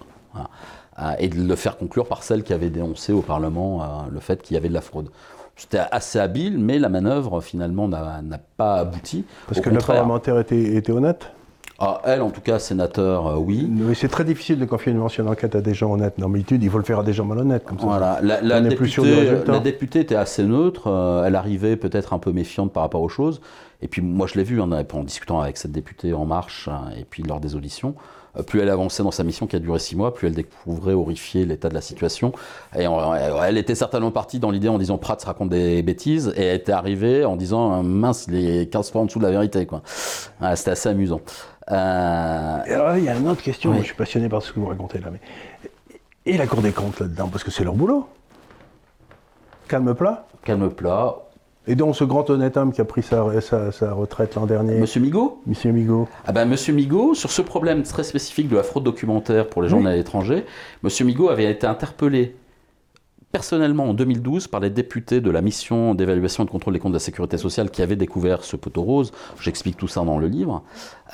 [1.18, 4.54] Et de le faire conclure par celle qui avait dénoncé au Parlement le fait qu'il
[4.54, 5.10] y avait de la fraude.
[5.56, 8.22] C'était assez habile, mais la manœuvre finalement n'a
[8.56, 9.24] pas abouti.
[9.46, 11.30] Parce que le parlementaire était, était honnête
[11.80, 13.66] ah, elle, en tout cas, sénateur, euh, oui.
[13.68, 16.14] Mais c'est très difficile de confier une mention d'enquête à des gens honnêtes.
[16.18, 17.64] D'habitude, il faut le faire à des gens malhonnêtes.
[17.64, 17.86] Comme ça.
[17.86, 18.20] Voilà.
[18.22, 20.86] La, députée, la, députée, était assez neutre.
[20.86, 23.40] Euh, elle arrivait peut-être un peu méfiante par rapport aux choses.
[23.82, 26.90] Et puis, moi, je l'ai vu hein, en discutant avec cette députée En Marche hein,
[26.96, 27.96] et puis lors des auditions.
[28.36, 30.92] Euh, plus elle avançait dans sa mission qui a duré six mois, plus elle découvrait
[30.92, 32.32] horrifiée l'état de la situation.
[32.76, 36.56] Et elle était certainement partie dans l'idée en disant Prats raconte des bêtises, et elle
[36.56, 39.66] était arrivée en disant mince, les 15 fois en dessous de la vérité.
[39.66, 39.82] Quoi.
[40.54, 41.20] C'était assez amusant.
[41.70, 42.58] Euh...
[42.66, 44.98] alors il y a une autre question, je suis passionné par ce que vous racontez
[44.98, 45.08] là.
[45.10, 45.20] Mais...
[46.26, 48.06] Et la Cour des comptes là-dedans, parce que c'est leur boulot.
[49.68, 51.16] Calme plat Calme plat.
[51.66, 54.78] Et donc ce grand honnête homme qui a pris sa, sa, retraite l'an dernier.
[54.78, 56.08] Monsieur Migaud Monsieur Migaud.
[56.26, 59.68] Ah ben Monsieur Migaud, sur ce problème très spécifique de la fraude documentaire pour les
[59.68, 60.44] gens à l'étranger,
[60.82, 62.36] Monsieur Migaud avait été interpellé
[63.32, 66.92] personnellement en 2012 par les députés de la mission d'évaluation et de contrôle des comptes
[66.92, 69.10] de la sécurité sociale qui avaient découvert ce poteau rose.
[69.40, 70.62] J'explique tout ça dans le livre.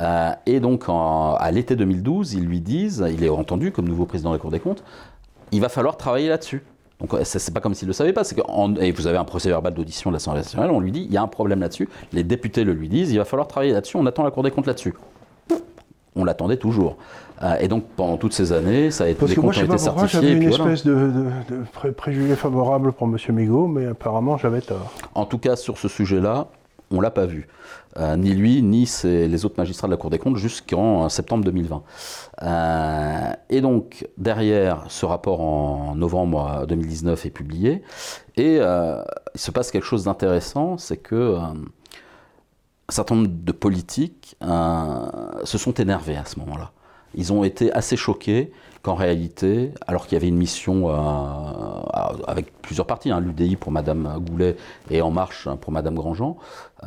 [0.03, 4.31] Euh, et donc à l'été 2012, ils lui disent, il est entendu comme nouveau président
[4.31, 4.83] de la Cour des comptes,
[5.53, 6.63] il va falloir travailler là-dessus.
[7.01, 8.43] Donc c'est pas comme s'il ne le savait pas, c'est que
[8.83, 11.17] et vous avez un procès verbal d'audition de l'Assemblée nationale, on lui dit il y
[11.17, 14.07] a un problème là-dessus, les députés le lui disent, il va falloir travailler là-dessus, on
[14.07, 14.95] attend la Cour des comptes là-dessus.
[16.17, 16.97] On l'attendait toujours.
[17.43, 19.67] Euh, et donc pendant toutes ces années, ça a été Parce que moi, je sais
[19.67, 21.31] pas pourquoi j'avais une espèce de,
[21.97, 23.17] préjugé favorable pour M.
[23.31, 24.93] Migaud, mais apparemment j'avais tort.
[25.15, 26.49] En tout cas, sur ce sujet-là,
[26.91, 27.49] on l'a pas vu.
[27.99, 31.83] Euh, ni lui, ni les autres magistrats de la Cour des comptes jusqu'en septembre 2020.
[32.43, 37.83] Euh, et donc, derrière, ce rapport en novembre 2019 est publié.
[38.37, 41.55] Et il se passe quelque chose d'intéressant, c'est que un
[42.93, 46.73] certain nombre de politiques se sont énervés à ce moment-là
[47.15, 50.95] ils ont été assez choqués qu'en réalité, alors qu'il y avait une mission euh,
[52.27, 54.57] avec plusieurs partis, hein, l'UDI pour Madame Goulet
[54.91, 56.37] et En Marche pour Madame Grandjean,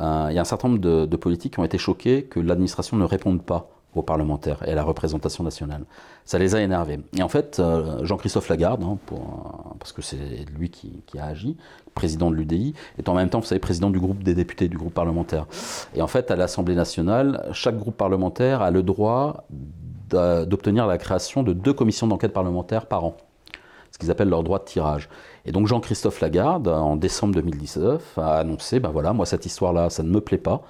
[0.00, 2.96] euh, il y a un certain nombre de, politiques qui ont été choqués que l'administration
[2.96, 5.84] ne réponde pas aux parlementaires et à la représentation nationale.
[6.24, 6.98] Ça les a énervés.
[7.16, 8.98] Et en fait, euh, Jean-Christophe Lagarde, hein,
[9.78, 11.56] parce que c'est lui qui, qui, a agi,
[11.94, 14.76] président de l'UDI, est en même temps, vous savez, président du groupe des députés, du
[14.76, 15.46] groupe parlementaire.
[15.94, 19.46] Et en fait, à l'Assemblée nationale, chaque groupe parlementaire a le droit
[20.46, 23.16] d'obtenir la création de deux commissions d'enquête parlementaire par an,
[23.90, 25.08] ce qu'ils appellent leur droit de tirage.
[25.44, 30.02] Et donc Jean-Christophe Lagarde, en décembre 2019, a annoncé, ben voilà, moi cette histoire-là, ça
[30.02, 30.62] ne me plaît pas,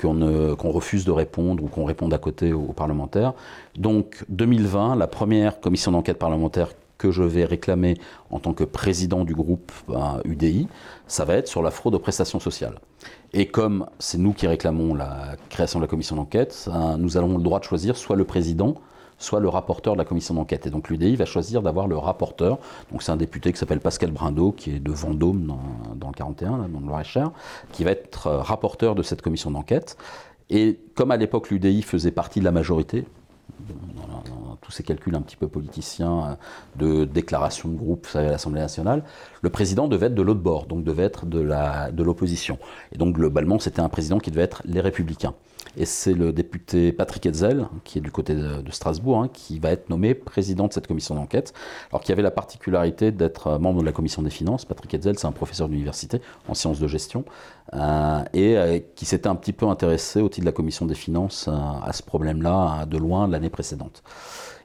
[0.00, 3.34] qu'on refuse de répondre ou qu'on réponde à côté aux, parlementaires.
[3.76, 7.96] Donc 2020, la première commission d'enquête parlementaire que je vais réclamer
[8.30, 9.72] en tant que président du groupe
[10.24, 10.68] UDI, ben,
[11.06, 12.78] ça va être sur la fraude aux prestations sociales.
[13.32, 17.38] Et comme c'est nous qui réclamons la création de la commission d'enquête, hein, nous avons
[17.38, 18.74] le droit de choisir soit le président,
[19.20, 20.66] soit le rapporteur de la commission d'enquête.
[20.66, 22.58] Et donc l'UDI va choisir d'avoir le rapporteur.
[22.90, 25.46] Donc c'est un député qui s'appelle Pascal Brindot, qui est de Vendôme
[25.94, 27.30] dans, le 41, dans le Loir-et-Cher,
[27.72, 29.96] qui va être euh, rapporteur de cette commission d'enquête.
[30.48, 33.04] Et comme à l'époque l'UDI faisait partie de la majorité,
[33.68, 36.34] dans, tous ces calculs un petit peu politiciens euh,
[36.76, 39.04] de déclaration de groupe à l'Assemblée nationale,
[39.42, 42.54] le président devait être de l'autre bord, donc devait être de l'opposition.
[42.54, 45.34] De et donc globalement, c'était un président qui devait être les républicains.
[45.76, 49.70] Et c'est le député Patrick Hetzel, qui est du côté de, Strasbourg, hein, qui va
[49.70, 51.52] être nommé président de cette commission d'enquête,
[51.90, 54.64] alors qui avait la particularité d'être membre de la commission des finances.
[54.64, 57.24] Patrick Hetzel, c'est un professeur d'université en sciences de gestion,
[57.74, 60.94] euh, et euh, qui s'était un petit peu intéressé au titre de la commission des
[60.94, 64.02] finances euh, à ce problème-là de loin l'année précédente.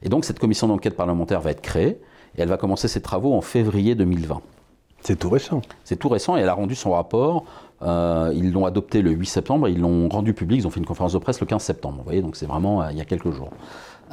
[0.01, 1.99] Et donc cette commission d'enquête parlementaire va être créée,
[2.37, 4.41] et elle va commencer ses travaux en février 2020.
[5.05, 5.61] C'est tout récent.
[5.83, 7.45] C'est tout récent et elle a rendu son rapport.
[7.83, 10.61] Euh, ils l'ont adopté le 8 septembre ils l'ont rendu public.
[10.61, 11.97] Ils ont fait une conférence de presse le 15 septembre.
[11.99, 13.51] Vous voyez, donc c'est vraiment euh, il y a quelques jours.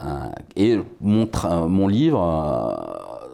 [0.05, 1.27] Euh, et mon,
[1.67, 2.19] mon livre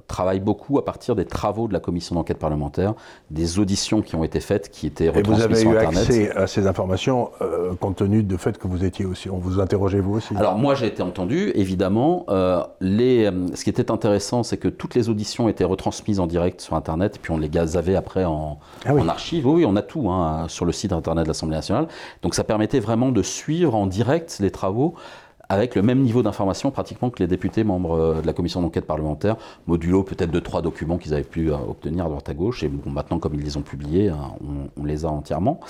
[0.09, 2.95] travaille beaucoup à partir des travaux de la commission d'enquête parlementaire,
[3.31, 5.93] des auditions qui ont été faites, qui étaient retransmises sur Internet.
[5.93, 8.85] Et vous avez eu accès à ces informations euh, compte tenu du fait que vous
[8.85, 12.25] étiez aussi, on vous interrogeait vous aussi Alors moi j'ai été entendu, évidemment.
[12.31, 16.27] Euh, les, euh, ce qui était intéressant, c'est que toutes les auditions étaient retransmises en
[16.27, 19.47] direct sur Internet, et puis on les avait après en, ah en archive.
[19.47, 21.87] Oui, on a tout hein, sur le site Internet de l'Assemblée nationale.
[22.23, 24.95] Donc ça permettait vraiment de suivre en direct les travaux
[25.49, 28.87] avec le même niveau d'information pratiquement que les députés membres euh, de la commission d'enquête
[28.87, 32.63] parlementaire, modulo peut-être de trois documents qu'ils avaient pu euh, obtenir à droite à gauche.
[32.63, 34.33] Et bon, maintenant, comme ils les ont publiés, hein,
[34.77, 35.61] on, les a entièrement.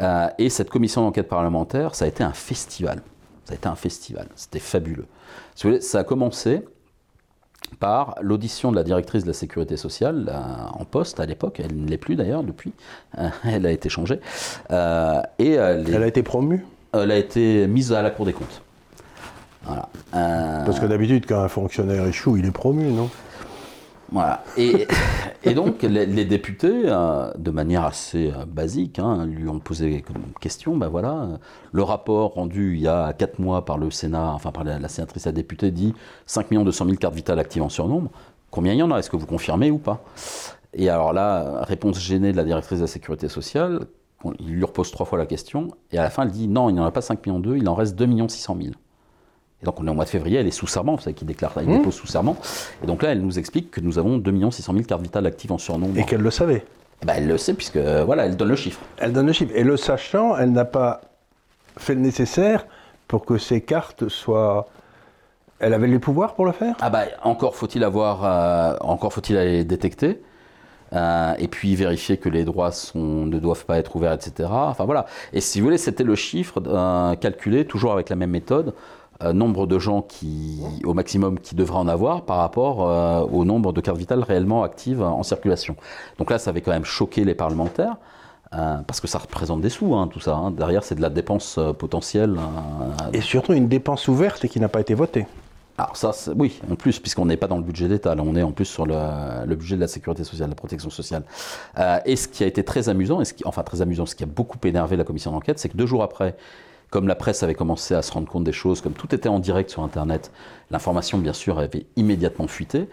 [0.00, 3.02] Euh, et cette commission d'enquête parlementaire, ça a été un festival.
[3.44, 5.06] Ça a été un festival, c'était fabuleux.
[5.80, 6.62] Ça a commencé
[7.80, 10.32] par l'audition de la directrice de la sécurité sociale
[10.72, 12.72] en poste à l'époque, elle ne l'est plus d'ailleurs depuis,
[13.44, 14.20] elle a été changée.
[14.70, 16.64] Euh, et, elle a été promue?
[16.92, 18.62] Elle a été mise à la Cour des comptes.
[19.64, 19.88] Voilà.
[20.12, 23.10] Parce que d'habitude, quand un fonctionnaire échoue, il est promu, non?
[24.12, 24.42] Voilà.
[24.56, 24.86] Et,
[25.54, 30.76] donc, les, députés, euh, de manière assez euh, basique, hein, lui ont posé comme question,
[30.76, 31.38] ben voilà,
[31.72, 35.26] le rapport rendu il y a 4 mois par le Sénat, enfin par la, sénatrice
[35.26, 35.94] à député, dit
[36.26, 38.10] 5 200 000 cartes vitales actives en surnombre.
[38.50, 38.98] Combien il y en a?
[38.98, 40.02] Est-ce que vous confirmez ou pas?
[40.74, 43.86] Et alors là, réponse gênée de la directrice de la Sécurité sociale,
[44.40, 46.74] il lui repose trois fois la question, et à la fin, elle dit non, il
[46.74, 48.74] n'y en a pas 5 200 il en reste 2 600 000.
[49.62, 51.26] Et donc on est au mois de février, elle est sous serment, vous savez qu'il
[51.26, 51.78] déclare, il mmh.
[51.78, 52.36] dépose sous serment.
[52.82, 55.52] Et donc là, elle nous explique que nous avons 2 600 000 cartes vitales actives
[55.52, 55.98] en surnombre.
[55.98, 56.64] Et qu'elle le savait
[57.04, 58.80] bah, Elle le sait, puisque voilà, elle donne le chiffre.
[58.98, 59.52] Elle donne le chiffre.
[59.54, 61.02] Et le sachant, elle n'a pas
[61.76, 62.66] fait le nécessaire
[63.08, 64.68] pour que ces cartes soient.
[65.58, 66.74] Elle avait les pouvoirs pour le faire?
[66.80, 70.22] Ah bah encore faut-il avoir, euh, encore faut-il les détecter.
[70.92, 74.48] Euh, et puis vérifier que les droits sont, ne doivent pas être ouverts, etc.
[74.50, 75.06] Enfin voilà.
[75.32, 78.74] Et si vous voulez, c'était le chiffre euh, calculé toujours avec la même méthode
[79.32, 83.72] nombre de gens qui, au maximum qui devraient en avoir par rapport euh, au nombre
[83.72, 85.76] de cartes vitales réellement actives en circulation.
[86.18, 87.96] Donc là, ça avait quand même choqué les parlementaires.
[88.52, 90.34] Euh, parce que ça représente des sous, hein, tout ça.
[90.34, 90.50] Hein.
[90.50, 92.36] Derrière, c'est de la dépense potentielle.
[93.12, 95.26] et surtout une dépense ouverte et qui n'a pas été votée.
[95.78, 98.42] Alors ça, oui, en plus, puisqu'on n'est pas dans le budget d'État, là, on est
[98.42, 101.22] en plus sur le, budget de la sécurité sociale, la protection sociale.
[102.04, 104.24] et ce qui a été très amusant, et ce qui, enfin très amusant, ce qui
[104.24, 106.34] a beaucoup énervé la commission d'enquête, c'est que deux jours après,
[106.90, 109.38] comme la presse avait commencé à se rendre compte des choses, comme tout était en
[109.38, 110.32] direct sur Internet,
[110.70, 112.88] l'information, bien sûr, avait immédiatement fuité.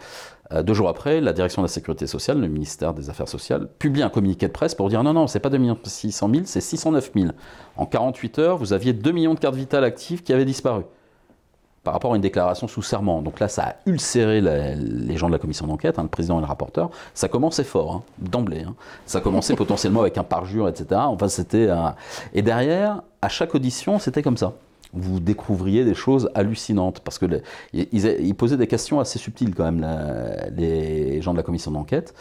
[0.51, 3.67] Euh, deux jours après, la direction de la sécurité sociale, le ministère des Affaires sociales,
[3.79, 6.61] publie un communiqué de presse pour dire non, non, c'est pas 2 600 000, c'est
[6.61, 7.27] 609 000.
[7.75, 10.83] En 48 heures, vous aviez 2 millions de cartes vitales actives qui avaient disparu
[11.87, 13.21] par rapport à une déclaration sous serment.
[13.21, 16.41] Donc là, ça a ulcéré les gens de la commission d'enquête, hein, le président et
[16.41, 16.89] le rapporteur.
[17.13, 18.63] Ça commençait fort, hein, d'emblée.
[18.67, 18.75] Hein.
[19.05, 20.99] Ça commençait potentiellement avec un parjure, etc.
[21.05, 21.69] Enfin, c'était.
[22.33, 24.51] Et derrière, à chaque audition, c'était comme ça.
[24.91, 29.87] Vous découvriez des choses hallucinantes parce que ils, posaient des questions assez subtiles quand même,
[30.57, 32.13] les gens de la commission d'enquête.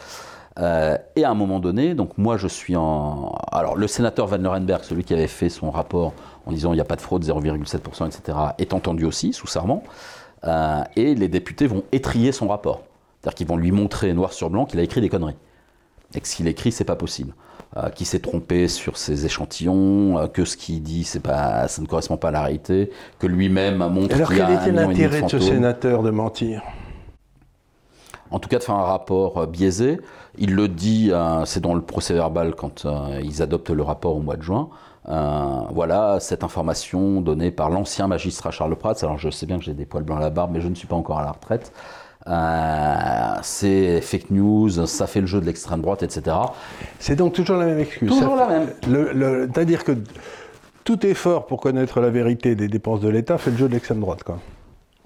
[0.59, 3.35] Euh, et à un moment donné, donc moi je suis en.
[3.51, 6.13] Alors le sénateur Van Lerenberg, celui qui avait fait son rapport
[6.45, 9.83] en disant il n'y a pas de fraude, 0,7%, etc., est entendu aussi sous serment.
[10.45, 12.83] Euh, et les députés vont étrier son rapport.
[13.21, 15.35] C'est-à-dire qu'ils vont lui montrer noir sur blanc qu'il a écrit des conneries.
[16.15, 17.33] Et que ce qu'il écrit, c'est pas possible.
[17.75, 21.87] Euh, qu'il s'est trompé sur ses échantillons, que ce qu'il dit, c'est pas, ça ne
[21.87, 26.01] correspond pas à la réalité, que lui-même montre Alors quel était l'intérêt de ce sénateur
[26.01, 26.61] de mentir?
[28.31, 29.99] En tout cas de faire un rapport euh, biaisé.
[30.37, 34.15] Il le dit, euh, c'est dans le procès verbal quand euh, ils adoptent le rapport
[34.15, 34.69] au mois de juin.
[35.05, 38.95] voilà cette information donnée par l'ancien magistrat Charles Prats.
[39.01, 40.75] Alors je sais bien que j'ai des poils blancs à la barbe, mais je ne
[40.75, 41.71] suis pas encore à la retraite.
[43.43, 46.35] c'est fake news, ça fait le jeu de l'extrême droite, etc.
[46.99, 48.09] C'est donc toujours la même excuse.
[48.09, 48.67] Toujours la même.
[49.53, 49.93] C'est-à-dire que
[50.83, 54.01] tout effort pour connaître la vérité des dépenses de l'État fait le jeu de l'extrême
[54.01, 54.23] droite.
[54.23, 54.39] Quoi.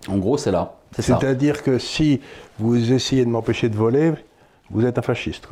[0.08, 0.76] En gros, c'est là.
[0.98, 2.22] C'est-à-dire que si
[2.60, 4.14] vous essayez de m'empêcher de voler,
[4.70, 5.48] vous êtes un fasciste.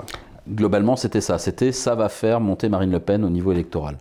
[0.47, 1.37] Globalement, c'était ça.
[1.37, 3.97] C'était ça va faire monter Marine Le Pen au niveau électoral.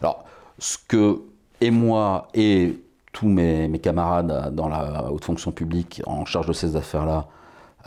[0.00, 0.24] Alors,
[0.58, 1.20] ce que
[1.60, 2.80] et moi et
[3.12, 7.26] tous mes, camarades dans la haute fonction publique en charge de ces affaires-là,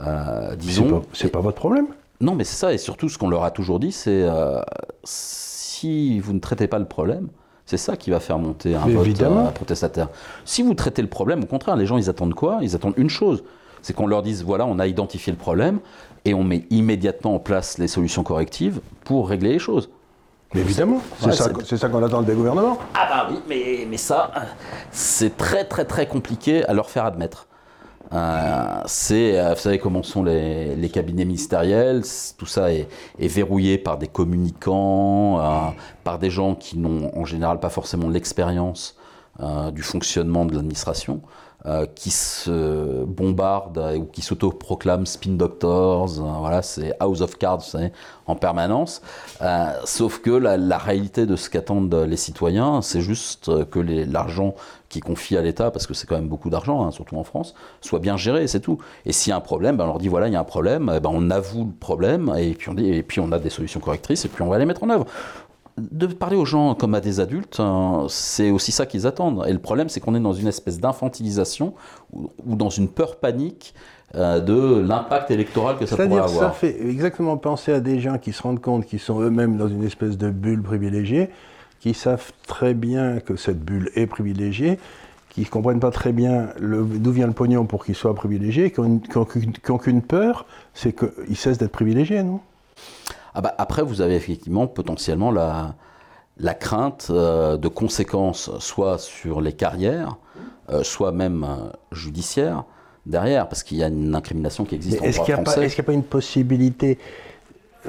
[0.01, 1.03] euh, disons.
[1.13, 1.87] C'est pas, pas, votre problème
[2.19, 2.73] Non, mais c'est ça.
[2.73, 4.61] Et surtout, ce qu'on leur a toujours dit, c'est euh,
[5.03, 7.29] si vous ne traitez pas le problème,
[7.65, 10.09] c'est ça qui va faire monter un vote euh, protestataire.
[10.45, 12.59] Si vous traitez le problème, au contraire, les gens, ils attendent quoi?
[12.61, 13.43] Ils attendent une chose.
[13.81, 15.79] C'est qu'on leur dise, voilà, on a identifié le problème
[16.25, 19.89] et on met immédiatement en place les solutions correctives pour régler les choses.
[20.53, 22.77] Mais évidemment, c'est ça, qu'on attend des gouvernements.
[22.93, 24.31] Ah bah oui, mais, mais ça,
[24.91, 27.47] c'est très très très compliqué à leur faire admettre.
[28.11, 32.03] Euh, c'est, euh, vous savez comment sont les, cabinets ministériels,
[32.37, 32.87] tout ça est,
[33.19, 35.71] verrouillé par des communicants, euh,
[36.03, 38.97] par des gens qui n'ont en général pas forcément l'expérience
[39.71, 41.19] du fonctionnement de l'administration.
[41.65, 46.19] Euh, qui se bombardent ou qui s'auto-proclament spin doctors.
[46.19, 47.93] Euh, voilà, c'est House of Cards vous savez,
[48.27, 49.01] en permanence.
[49.41, 54.55] Euh, sauf que la, réalité de ce qu'attendent les citoyens, c'est juste que l'argent
[54.89, 57.55] qui confie à l'État, parce que c'est quand même beaucoup d'argent, hein, surtout en France,
[57.79, 58.77] soit bien géré, c'est tout.
[59.05, 60.43] Et s'il y a un problème, ben on leur dit voilà, il y a un
[60.43, 63.39] problème, eh ben on avoue le problème, et puis, on dit, et puis on a
[63.39, 65.05] des solutions correctrices, et puis on va les mettre en œuvre
[65.77, 69.43] de parler aux gens comme à des adultes, hein, c'est aussi ça qu'ils attendent.
[69.47, 71.73] Et le problème, c'est qu'on est dans une espèce d'infantilisation
[72.13, 73.73] ou, dans une peur panique
[74.15, 76.29] euh, de l'impact électoral que ça pourrait avoir.
[76.29, 79.67] Ça fait exactement penser à des gens qui se rendent compte qu'ils sont eux-mêmes dans
[79.67, 81.29] une espèce de bulle privilégiée,
[81.79, 84.79] qui savent très bien que cette bulle est privilégiée,
[85.29, 88.79] qui ne comprennent pas très bien d'où vient le pognon pour qu'ils soient privilégiés, qui
[88.79, 92.39] n'ont qu'une peur, c'est qu'ils cessent d'être privilégiés, non?
[93.35, 95.75] Ah bah, Après, vous avez effectivement potentiellement la,
[96.37, 100.17] la crainte euh, de conséquences, soit sur les carrières,
[100.69, 102.63] euh, soit même euh, judiciaires,
[103.05, 105.65] derrière, parce qu'il y a une incrimination qui existe en droit français.
[105.65, 106.97] Est-ce qu'il n'y a pas une possibilité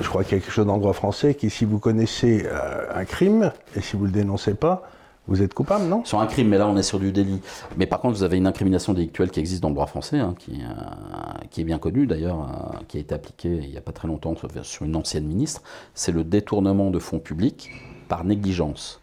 [0.00, 2.48] je crois qu'il y a quelque chose dans le droit français qui, si vous connaissez
[2.92, 4.90] un crime et si vous ne le dénoncez pas,
[5.27, 6.05] vous êtes coupable, non?
[6.05, 7.41] Sur un crime, mais là on est sur du délit.
[7.77, 10.35] Mais par contre, vous avez une incrimination délictuelle qui existe dans le droit français, hein,
[10.39, 13.81] qui, euh, qui, est bien connue d'ailleurs, euh, qui a été appliquée il n'y a
[13.81, 15.63] pas très longtemps sur une ancienne ministre.
[15.95, 17.71] C'est le détournement de fonds publics
[18.09, 19.01] par négligence.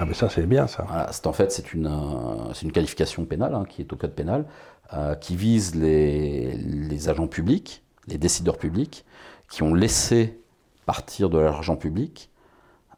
[0.00, 0.84] Ah mais ça c'est bien ça.
[0.88, 4.46] Voilà, en fait c'est une, euh, une qualification pénale hein, qui est au code pénal,
[5.20, 9.04] qui vise les, les, agents publics, les décideurs publics,
[9.50, 10.40] qui ont laissé
[10.86, 12.30] partir de l'argent public.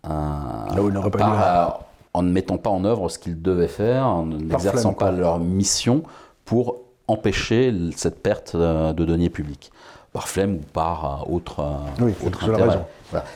[0.04, 4.06] Là où il n'aurait pas en ne mettant pas en œuvre ce qu'ils devaient faire,
[4.06, 6.02] en n'exerçant pas leur mission
[6.44, 6.78] pour
[7.10, 9.72] empêcher cette perte euh, de deniers publics,
[10.12, 12.86] par flemme ou par euh, autre, euh, oui, autre intérêt.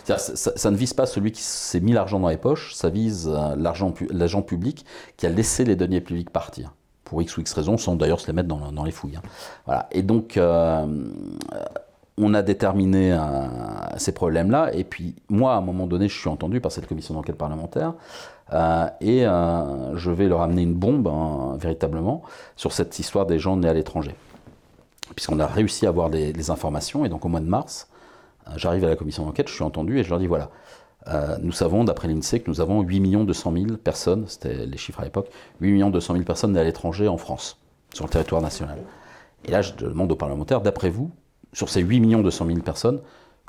[0.04, 3.28] Ça, ça, ne vise pas celui qui s'est mis l'argent dans les poches, ça vise
[3.56, 7.96] l'agent public qui a laissé les deniers publics partir pour X ou X raisons, sans
[7.96, 9.16] d'ailleurs se les mettre dans, dans les fouilles.
[9.16, 9.22] Hein.
[9.66, 9.88] Voilà.
[9.90, 10.38] Et donc,
[12.16, 13.18] on a déterminé
[13.96, 17.14] ces problèmes-là, et puis moi, à un moment donné, je suis entendu par cette commission
[17.14, 17.94] d'enquête parlementaire,
[18.52, 22.22] euh, et euh, je vais leur amener une bombe, hein, véritablement,
[22.56, 24.14] sur cette histoire des gens nés à l'étranger.
[25.14, 27.88] Puisqu'on a réussi à avoir des, informations, et donc au mois de mars,
[28.48, 30.50] euh, j'arrive à la commission d'enquête, je suis entendu, et je leur dis voilà,
[31.42, 35.04] nous savons, d'après l'INSEE, que nous avons 8 200 000 personnes, c'était les chiffres à
[35.04, 35.28] l'époque,
[35.60, 37.58] 8 200 000 personnes nées à l'étranger en France,
[37.92, 38.78] sur le territoire national.
[39.44, 41.10] Et là, je demande aux parlementaires, d'après vous,
[41.52, 43.02] sur ces 8 200 000 personnes,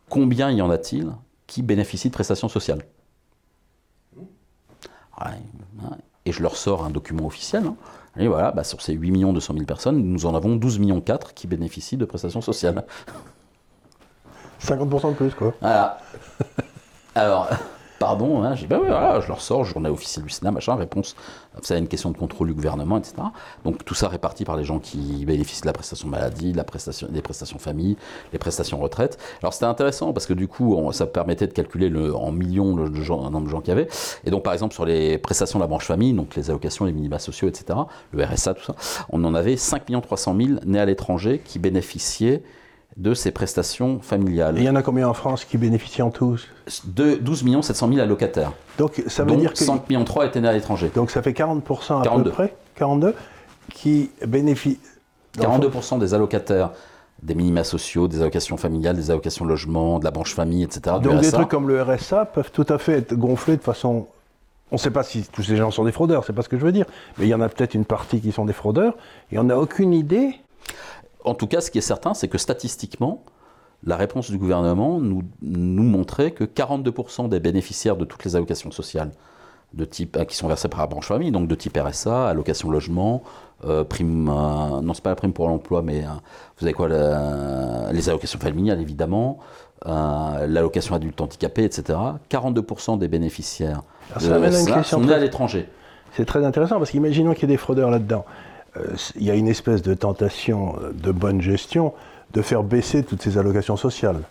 [0.10, 1.14] combien y en a-t-il
[1.48, 2.82] qui bénéficient de prestations sociales?
[6.26, 7.66] Et je leur sors un document officiel.
[7.66, 7.76] Hein.
[8.18, 11.34] Et voilà, bah, sur ces 8 200 000 personnes, nous en avons 12 millions 4
[11.34, 12.86] qui bénéficient de prestations sociales.
[14.62, 15.54] 50% de plus, quoi.
[15.60, 16.00] Voilà.
[17.14, 17.50] Alors,
[18.00, 21.16] pardon, hein, bah voilà, je leur sors, journée officielle du Sénat, machin, réponse,
[21.62, 23.16] c'est une question de contrôle du gouvernement, etc.
[23.64, 27.60] Donc tout ça réparti par les gens qui bénéficient de la prestation maladie, des prestations
[27.60, 27.98] famille,
[28.34, 29.18] les prestations retraite.
[29.42, 32.90] Alors c'était intéressant parce que du coup, ça permettait de calculer le, en millions le,
[32.90, 33.88] nombre de gens qu'il y avait.
[34.26, 36.94] Et donc par exemple sur les prestations de la branche famille, donc les allocations, les
[36.94, 37.80] minima sociaux, etc.,
[38.12, 38.76] le RSA, tout ça,
[39.10, 42.44] on en avait 5 300 000 nés à l'étranger qui bénéficiaient
[42.98, 44.58] de ces prestations familiales.
[44.58, 46.48] Et il y en a combien en France qui bénéficient en tous
[46.86, 48.54] de 12 700 000 allocataires.
[48.78, 50.92] Donc ça veut dire que 5 millions 3 étaient nés à l'étranger.
[50.96, 53.14] Donc ça fait 40% à peu près, 42
[53.74, 54.80] qui bénéficient
[55.38, 56.72] 42% des allocataires
[57.22, 60.98] des minima sociaux, des allocations familiales, des allocations logement, de la branche famille, etc.
[61.02, 64.08] Donc des trucs comme le RSA peuvent tout à fait être gonflés de façon
[64.72, 66.58] on ne sait pas si tous ces gens sont des fraudeurs, c'est pas ce que
[66.58, 66.86] je veux dire,
[67.18, 68.96] mais il y en a peut-être une partie qui sont des fraudeurs,
[69.32, 70.40] et on n'a aucune idée
[71.26, 73.24] en tout cas, ce qui est certain, c'est que statistiquement,
[73.84, 78.72] la réponse du gouvernement nous, nous montrait que 42% des bénéficiaires de toutes les allocations
[78.72, 79.12] sociales
[79.74, 82.72] de type, euh, qui sont versées par la branche famille, donc de type RSA, allocation
[82.72, 83.24] logement,
[83.66, 86.04] euh, prime, euh, non c'est pas la prime pour l'emploi, mais
[86.58, 89.40] vous avez quoi, les allocations familiales évidemment,
[89.86, 92.00] l'allocation adulte handicapé, etc.
[92.30, 93.84] 42% des bénéficiaires
[94.20, 95.68] de RSA sont nés à l'étranger.
[96.14, 98.26] C'est très intéressant parce qu'imaginons qu'il y ait des fraudeurs là-dedans.
[98.78, 101.94] Euh, il y a une espèce de tentation de bonne gestion
[102.34, 104.22] de faire baisser toutes ces allocations sociales.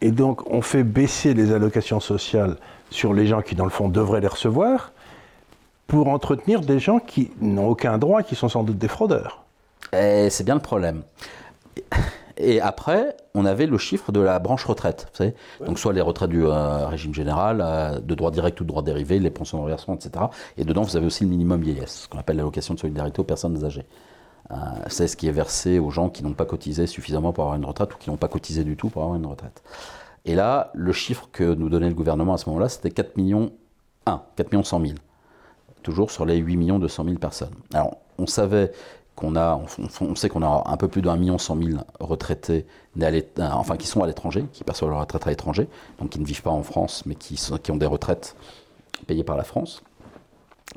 [0.00, 2.56] Et donc, on fait baisser les allocations sociales
[2.90, 4.92] sur les gens qui, dans le fond, devraient les recevoir
[5.86, 9.44] pour entretenir des gens qui n'ont aucun droit, qui sont sans doute des fraudeurs.
[9.92, 11.02] C'est bien le problème.
[12.42, 15.06] Et après, on avait le chiffre de la branche retraite.
[15.10, 18.64] Vous savez Donc, soit les retraites du euh, régime général, euh, de droit direct ou
[18.64, 20.24] de droit dérivé, les pensions de reversement, etc.
[20.56, 23.24] Et dedans, vous avez aussi le minimum vieillesse, ce qu'on appelle l'allocation de solidarité aux
[23.24, 23.84] personnes âgées.
[24.50, 24.56] Euh,
[24.88, 27.64] c'est ce qui est versé aux gens qui n'ont pas cotisé suffisamment pour avoir une
[27.64, 29.62] retraite ou qui n'ont pas cotisé du tout pour avoir une retraite.
[30.24, 33.52] Et là, le chiffre que nous donnait le gouvernement à ce moment-là, c'était 4 millions
[34.06, 34.94] 1, 4 millions 100 000.
[35.82, 37.54] Toujours sur les 8 millions 200 000 personnes.
[37.72, 38.72] Alors, on savait
[39.22, 42.66] on, sait qu'on a un peu plus d'un million cent mille retraités,
[43.00, 45.68] euh, enfin qui sont à l'étranger, qui perçoivent leur retraite à l'étranger,
[45.98, 47.38] donc qui ne vivent pas en France, mais qui,
[47.70, 48.36] ont des retraites
[49.06, 49.82] payées par la France.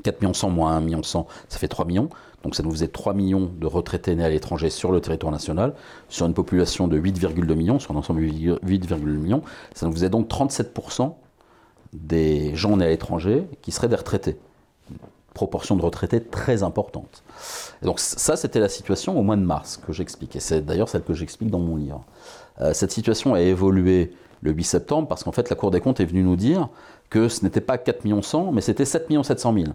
[0.02, 2.08] 4 millions 100 moins 1 million 100, ça fait 3 millions.
[2.42, 5.74] Donc ça nous faisait 3 millions de retraités nés à l'étranger sur le territoire national,
[6.08, 9.42] sur une population de 8,2 millions, sur un ensemble de 8,2 millions.
[9.74, 11.14] Ça nous faisait donc 37%
[11.94, 14.36] des gens nés à l'étranger qui seraient des retraités
[15.34, 17.22] proportion de retraités très importante.
[17.82, 20.36] donc ça, c'était la situation au mois de mars que j'explique.
[20.36, 22.04] Et c'est d'ailleurs celle que j'explique dans mon livre.
[22.60, 24.12] Euh, cette situation a évolué
[24.42, 26.68] le 8 septembre parce qu'en fait, la Cour des comptes est venue nous dire
[27.10, 29.66] que ce n'était pas 4 100 mais c'était 7 700 000.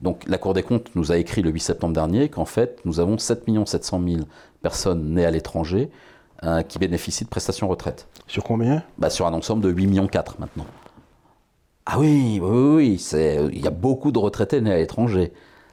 [0.00, 3.00] Donc la Cour des comptes nous a écrit le 8 septembre dernier qu'en fait, nous
[3.00, 4.20] avons 7 700 000
[4.62, 5.90] personnes nées à l'étranger
[6.44, 8.06] euh, qui bénéficient de prestations retraite.
[8.26, 8.82] Sur combien?
[8.98, 10.66] Bah, Sur un ensemble de 8 millions 4 maintenant.
[11.90, 15.32] Ah oui, oui, oui, il y a beaucoup de retraités nés à l'étranger.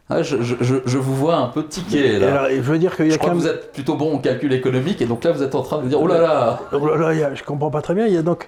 [0.10, 2.28] Ah, je, vous vois un peu tiquer là.
[2.32, 4.20] Alors, je veux dire qu'il y a je crois que vous êtes plutôt bon en
[4.20, 6.60] calcul économique et donc là vous êtes en train de vous dire oh là là.
[6.72, 8.06] Oh là là, je comprends pas très bien.
[8.06, 8.48] Il y a donc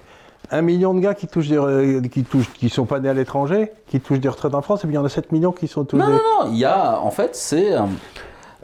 [0.50, 3.72] un million de gars qui touchent des, qui touchent, qui sont pas nés à l'étranger,
[3.88, 5.68] qui touchent des retraites en France, et puis il y en a 7 millions qui
[5.68, 5.98] sont tous.
[5.98, 7.74] Non, non, non, il y a, en fait, c'est.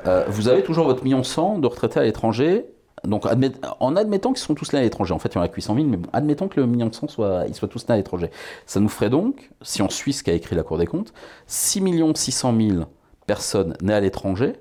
[0.07, 2.65] Euh, vous avez toujours votre million 100 de retraités à l'étranger.
[3.05, 5.49] Donc, en admettant qu'ils sont tous nés à l'étranger, en fait, il y en a
[5.53, 7.97] 800 000, mais bon, admettons que le million 100 soit, ils soient tous nés à
[7.97, 8.31] l'étranger.
[8.67, 11.13] Ça nous ferait donc, si on suit ce qu'a écrit la Cour des comptes,
[11.47, 11.83] 6
[12.15, 12.85] 600 000
[13.27, 14.55] personnes nées à l'étranger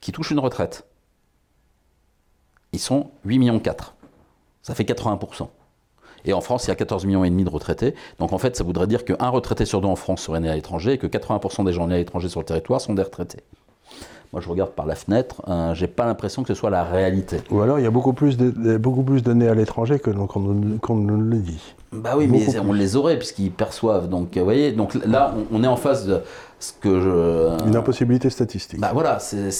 [0.00, 0.86] qui touchent une retraite.
[2.72, 3.94] Ils sont 8 millions 4.
[4.62, 5.48] Ça fait 80%.
[6.26, 7.94] Et en France, il y a 14 millions et demi de retraités.
[8.18, 10.54] Donc en fait, ça voudrait dire qu'un retraité sur deux en France serait né à
[10.54, 13.44] l'étranger et que 80% des gens nés à l'étranger sur le territoire sont des retraités.
[14.34, 17.36] Moi, je regarde par la fenêtre, euh, j'ai pas l'impression que ce soit la réalité.
[17.52, 20.10] Ou alors, il y a beaucoup plus de, beaucoup plus de nés à l'étranger que
[20.10, 21.62] qu'on nous le dit.
[21.92, 24.08] Bah oui, mais on les aurait puisqu'ils perçoivent.
[24.08, 26.20] Donc, vous voyez, donc là, on, est en face de
[26.58, 27.64] ce que je.
[27.64, 28.80] Une impossibilité statistique.
[28.80, 29.18] Bah voilà,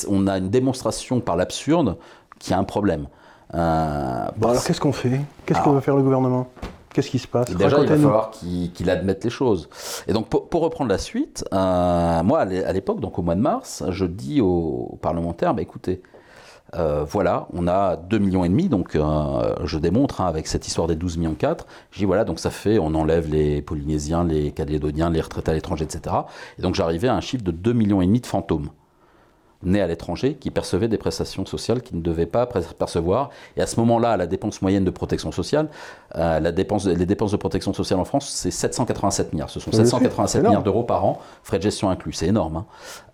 [0.08, 1.96] on a une démonstration par l'absurde
[2.40, 3.06] qui a un problème.
[3.54, 5.20] Euh, bon, alors qu'est-ce qu'on fait?
[5.46, 6.48] Qu'est-ce que va faire le gouvernement?
[6.94, 9.68] Qu'est-ce qui se passe Déjà, il va falloir qu'il admette les choses.
[10.06, 13.82] Et donc, pour, reprendre la suite, euh, moi, à l'époque, donc au mois de mars,
[13.90, 16.02] je dis aux, parlementaires, bah, écoutez,
[16.76, 20.86] euh, voilà, on a 2 millions et demi, donc je démontre hein, avec cette histoire
[20.86, 24.52] des 12 millions 4, je dis voilà, donc ça fait, on enlève les Polynésiens, les
[24.52, 26.14] Calédoniens, les retraités à l'étranger, etc.
[26.58, 28.70] Et donc j'arrivais à un chiffre de 2 millions et demi de fantômes
[29.64, 33.30] nés à l'étranger qui percevaient des prestations sociales qu'ils ne devaient pas percevoir.
[33.56, 35.68] Et à ce moment-là, la dépense moyenne de protection sociale,
[36.16, 39.50] euh, la dépense, les dépenses de protection sociale en France, c'est 787 milliards.
[39.50, 42.12] Ce sont 787 milliards d'euros par an, frais de gestion inclus.
[42.12, 42.56] C'est énorme.
[42.56, 42.66] Hein.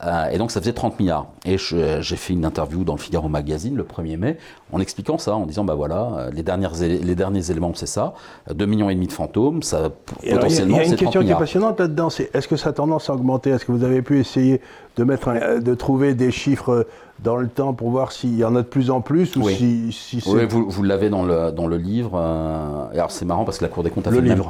[0.04, 1.26] Euh, et donc ça faisait 30 milliards.
[1.44, 4.36] Et j'ai fait une interview dans le Figaro Magazine le 1er mai
[4.72, 8.14] en expliquant ça, en disant bah voilà, euh, les, dernières, les derniers éléments c'est ça,
[8.52, 9.90] 2 millions et demi de fantômes, ça
[10.28, 12.72] potentiellement Il y a, une question qui est passionnante là-dedans, c'est est-ce que ça a
[12.72, 13.50] tendance à augmenter?
[13.50, 14.60] Est-ce que vous avez pu essayer
[14.96, 16.86] de mettre, de trouver des chiffres
[17.22, 19.92] dans le temps pour voir s'il y en a de plus en plus ou si,
[19.92, 22.12] si Oui, vous, vous l'avez dans le, dans le livre.
[22.14, 24.42] Euh, alors c'est marrant parce que la Cour des comptes a, fait, le même,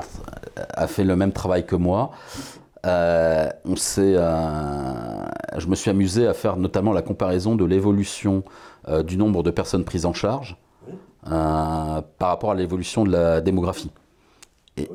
[0.56, 2.12] a fait le même travail que moi.
[2.86, 4.32] Euh, on sait, euh,
[5.58, 8.44] je me suis amusé à faire notamment la comparaison de l'évolution
[9.04, 10.56] du nombre de personnes prises en charge
[11.22, 13.90] par rapport à l'évolution de la démographie.
[14.78, 14.88] Et,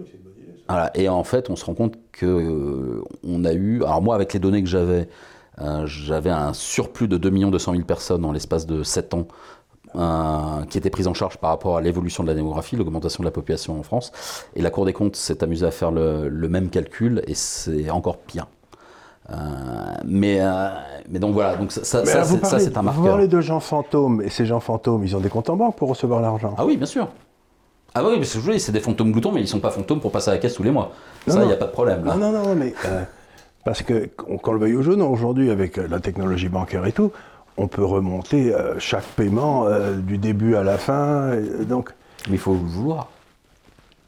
[0.67, 4.33] voilà, et en fait, on se rend compte que on a eu, alors moi avec
[4.33, 5.07] les données que j'avais,
[5.61, 9.27] euh, j'avais un surplus de 2 200 000 personnes dans l'espace de 7 ans
[9.95, 13.27] euh, qui étaient prises en charge par rapport à l'évolution de la démographie, l'augmentation de
[13.27, 14.11] la population en France.
[14.55, 18.17] Et la Cour des comptes s'est amusée à faire le, même calcul et c'est encore
[18.17, 18.47] pire.
[19.31, 19.35] Euh,
[20.05, 20.39] mais,
[21.09, 23.01] mais donc voilà, donc ça, ça, c'est un marqueur.
[23.01, 25.77] Vous parlez de gens fantômes, et ces gens fantômes, ils ont des comptes en banque
[25.77, 27.07] pour recevoir l'argent Ah oui, bien sûr.
[27.97, 30.29] Ah oui, mais c'est des fantômes gloutons, mais ils ne sont pas fantômes pour passer
[30.29, 30.91] à la caisse tous les mois.
[31.25, 32.03] ça, il n'y a pas de problème.
[32.03, 32.73] Non, non, non, mais
[33.65, 37.11] parce que, qu'on le veuille ou non, aujourd'hui, avec euh, la technologie bancaire et tout,
[37.57, 41.31] on peut remonter euh, chaque paiement euh, du début à la fin.
[41.67, 41.89] donc,
[42.29, 43.09] mais il faut le vouloir.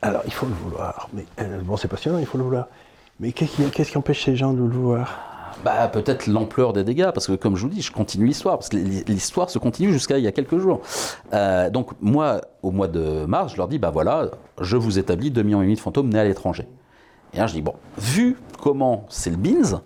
[0.03, 1.09] Alors, il faut le vouloir.
[1.11, 1.25] Mais
[1.63, 2.67] bon, c'est passionnant, il faut le vouloir.
[3.19, 5.55] Mais qu'est-ce qui, empêche ces gens de le vouloir?
[5.65, 8.69] Bah, peut-être l'ampleur des dégâts, parce que comme je vous dis, je continue l'histoire, parce
[8.69, 10.81] que l'histoire se continue jusqu'à il y a quelques jours.
[11.71, 14.29] donc moi, au mois de mars, je leur dis, bah voilà,
[14.61, 16.67] je vous établis 2,5 millions de fantômes nés à l'étranger.
[17.33, 19.81] Et là, je dis, bon, vu comment c'est le BINS,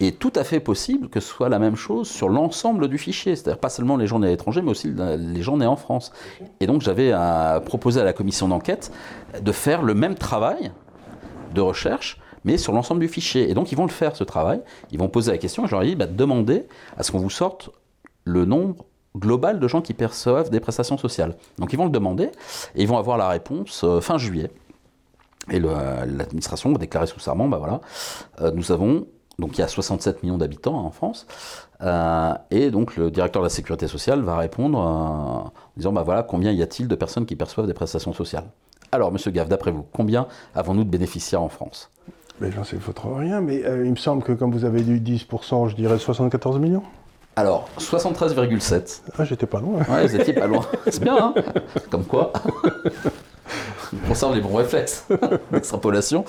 [0.00, 2.98] il est tout à fait possible que ce soit la même chose sur l'ensemble du
[2.98, 5.76] fichier, c'est-à-dire pas seulement les gens nés à l'étranger, mais aussi les gens nés en
[5.76, 6.12] France.
[6.60, 7.12] Et donc j'avais
[7.64, 8.92] proposé à la commission d'enquête
[9.40, 10.72] de faire le même travail
[11.54, 13.48] de recherche, mais sur l'ensemble du fichier.
[13.50, 14.60] Et donc ils vont le faire, ce travail,
[14.90, 16.66] ils vont poser la question, et je leur ai dit, bah, demandez
[16.98, 17.70] à ce qu'on vous sorte
[18.24, 18.84] le nombre
[19.16, 21.36] global de gens qui perçoivent des prestations sociales.
[21.58, 22.30] Donc ils vont le demander,
[22.74, 24.50] et ils vont avoir la réponse euh, fin juillet.
[25.50, 27.80] Et l'administration a déclaré sous serment, bah voilà,
[28.40, 29.06] euh, nous avons,
[29.38, 31.26] donc il y a 67 millions d'habitants hein, en France,
[31.82, 36.02] euh, et donc le directeur de la sécurité sociale va répondre euh, en disant, bah
[36.02, 38.44] voilà, combien y a-t-il de personnes qui perçoivent des prestations sociales?
[38.90, 41.90] Alors, monsieur Gav, d'après vous, combien avons-nous de bénéficiaires en France?
[42.40, 45.68] Mais J'en sais trop rien, mais il me semble que comme vous avez dit 10%,
[45.68, 46.82] je dirais 74 millions.
[47.36, 49.02] Alors, 73,7.
[49.18, 49.80] Ah, j'étais pas loin.
[49.88, 50.64] Ouais, vous étiez pas loin.
[50.86, 51.34] C'est bien, hein?
[51.90, 52.32] Comme quoi
[54.08, 55.06] conserve les bons réflexes
[55.52, 56.24] d'extrapolation.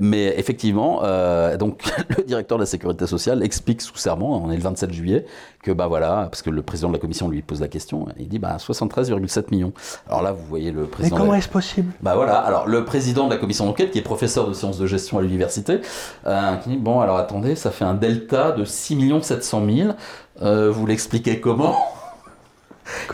[0.00, 1.82] Mais effectivement, euh, donc
[2.16, 5.26] le directeur de la sécurité sociale explique sous serment, on est le 27 juillet,
[5.62, 8.28] que bah voilà, parce que le président de la commission lui pose la question, il
[8.28, 9.72] dit bah 73,7 millions.
[10.08, 11.16] Alors là, vous voyez le président.
[11.16, 11.92] Mais comment est-ce possible?
[12.00, 14.86] Bah voilà, alors le président de la commission d'enquête, qui est professeur de sciences de
[14.86, 15.80] gestion à l'université,
[16.26, 19.90] euh, qui dit bon alors attendez, ça fait un delta de 6 700 000.
[20.42, 21.76] Euh, vous l'expliquez comment?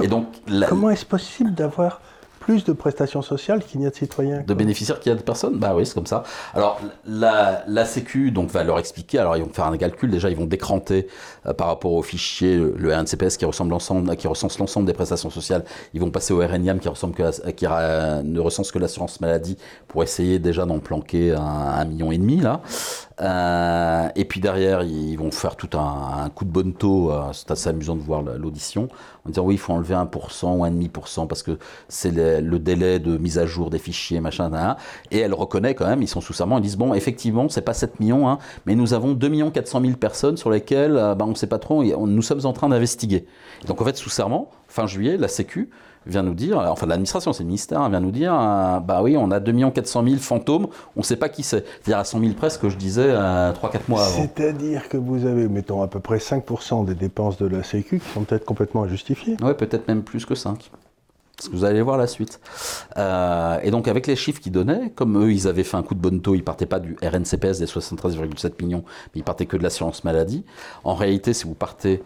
[0.03, 0.27] Et donc,
[0.69, 2.01] comment est-ce possible d'avoir
[2.47, 4.45] plus de prestations sociales qu'il n'y a de citoyens.
[4.47, 6.23] De bénéficiaires qu'il y a de personnes Bah oui, c'est comme ça.
[6.55, 10.31] Alors, la, la Sécu donc, va leur expliquer, alors ils vont faire un calcul, déjà
[10.31, 11.09] ils vont décranter
[11.47, 13.77] euh, par rapport au fichier, le RNCPS qui, ressemble
[14.17, 17.67] qui recense l'ensemble des prestations sociales, ils vont passer au RNIAM qui, ressemble que qui
[17.67, 22.37] ne recense que l'assurance maladie pour essayer déjà d'en planquer un, un, million et demi
[22.37, 22.61] là.
[23.21, 27.51] Euh, et puis derrière, ils vont faire tout un, coup de bonne taux, euh, c'est
[27.51, 28.89] assez amusant de voir l'audition,
[29.25, 31.59] en disant oui, il faut enlever 1% ou 1,5% parce que
[31.89, 34.51] c'est le délai de mise à jour des fichiers, machin,
[35.11, 37.75] et elle reconnaît quand même, ils sont sous serment, ils disent bon, effectivement, c'est pas
[37.75, 41.35] 7 millions, hein, mais nous avons 2 400 000 personnes sur lesquelles bah, on ne
[41.35, 43.27] sait pas trop, nous sommes en train d'investiguer.
[43.67, 45.71] Donc en fait, sous serment, fin juillet, la Sécu
[46.07, 49.17] vient nous dire, enfin l'administration, c'est le ministère, hein, vient nous dire, euh, bah oui,
[49.17, 51.65] on a 2 400 000 fantômes, on ne sait pas qui c'est.
[51.83, 53.53] C'est-à-dire à 100 000 presque que je disais 3-4 euh,
[53.89, 54.23] mois avant.
[54.23, 58.09] C'est-à-dire que vous avez, mettons, à peu près 5% des dépenses de la Sécu qui
[58.11, 59.37] sont peut-être complètement injustifiées.
[59.43, 60.71] Oui, peut-être même plus que 5.
[61.37, 62.41] Parce que vous allez voir la suite.
[62.97, 65.95] Euh, et donc avec les chiffres qu'ils donnaient, comme eux, ils avaient fait un coup
[65.95, 69.59] de bonne taux, ils partaient pas du RNCPS des 73,7 millions, mais ils partaient que
[69.59, 70.45] de l'assurance maladie.
[70.83, 72.03] En réalité, si vous partez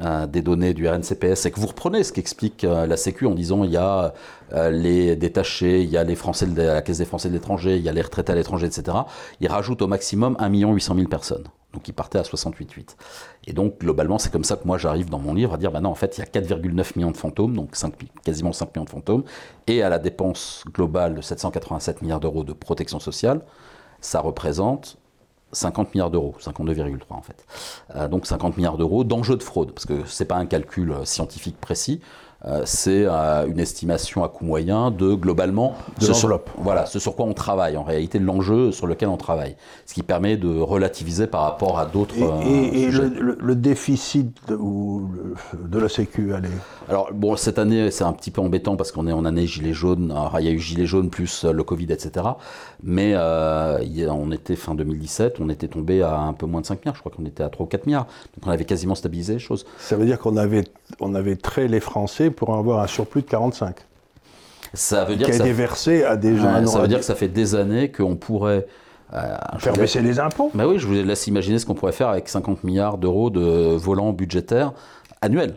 [0.00, 3.62] des données du RNCPS et que vous reprenez ce qu'explique euh, la Sécu en disant
[3.62, 4.12] il y a
[4.52, 7.82] euh, les détachés, il y a les Français la Caisse des Français de l'étranger, il
[7.82, 8.96] y a les retraités à l'étranger, etc.
[9.40, 11.44] Il rajoute au maximum 1 800 000 personnes.
[11.72, 12.96] Donc il partait à 68,8.
[13.46, 15.80] Et donc globalement, c'est comme ça que moi j'arrive dans mon livre à dire, bah
[15.80, 18.84] non, en fait, il y a 4,9 millions de fantômes, donc 5, quasiment 5 millions
[18.84, 19.24] de fantômes,
[19.66, 23.42] et à la dépense globale de 787 milliards d'euros de protection sociale,
[24.00, 24.98] ça représente
[25.54, 27.44] 50 milliards d'euros, 52,3 en fait.
[27.96, 30.92] Euh, donc 50 milliards d'euros d'enjeux de fraude, parce que ce n'est pas un calcul
[30.92, 32.00] euh, scientifique précis,
[32.64, 36.50] c'est euh, une estimation à coût moyen de globalement de l'enveloppe.
[36.58, 40.02] Voilà, ce sur quoi on travaille, en réalité l'enjeu sur lequel on travaille, ce qui
[40.02, 42.14] permet de relativiser par rapport à d'autres.
[42.16, 44.58] Et, et, euh, le, déficit de,
[45.58, 46.48] de la Sécu, allez.
[46.88, 49.72] Alors bon, cette année c'est un petit peu embêtant parce qu'on est en année gilet
[49.72, 50.10] jaune.
[50.10, 52.26] Alors, il y a eu gilet jaune plus le Covid, etc.
[52.82, 56.94] Mais on était fin 2017, on était tombé à un peu moins de 5 milliards,
[56.94, 58.06] je crois qu'on était à 3 ou 4 milliards.
[58.34, 59.66] Donc on avait quasiment stabilisé les choses.
[59.78, 60.64] Ça veut dire qu'on avait,
[61.00, 63.76] on avait trait les Français pour avoir un surplus de 45.
[64.72, 66.66] Ça veut dire qui a été versé à des gens.
[66.66, 68.66] ça veut dire que ça fait des années qu'on pourrait.
[69.12, 72.08] Euh, faire baisser les impôts bah Oui, je vous laisse imaginer ce qu'on pourrait faire
[72.08, 74.72] avec 50 milliards d'euros de volants budgétaires
[75.20, 75.56] annuels.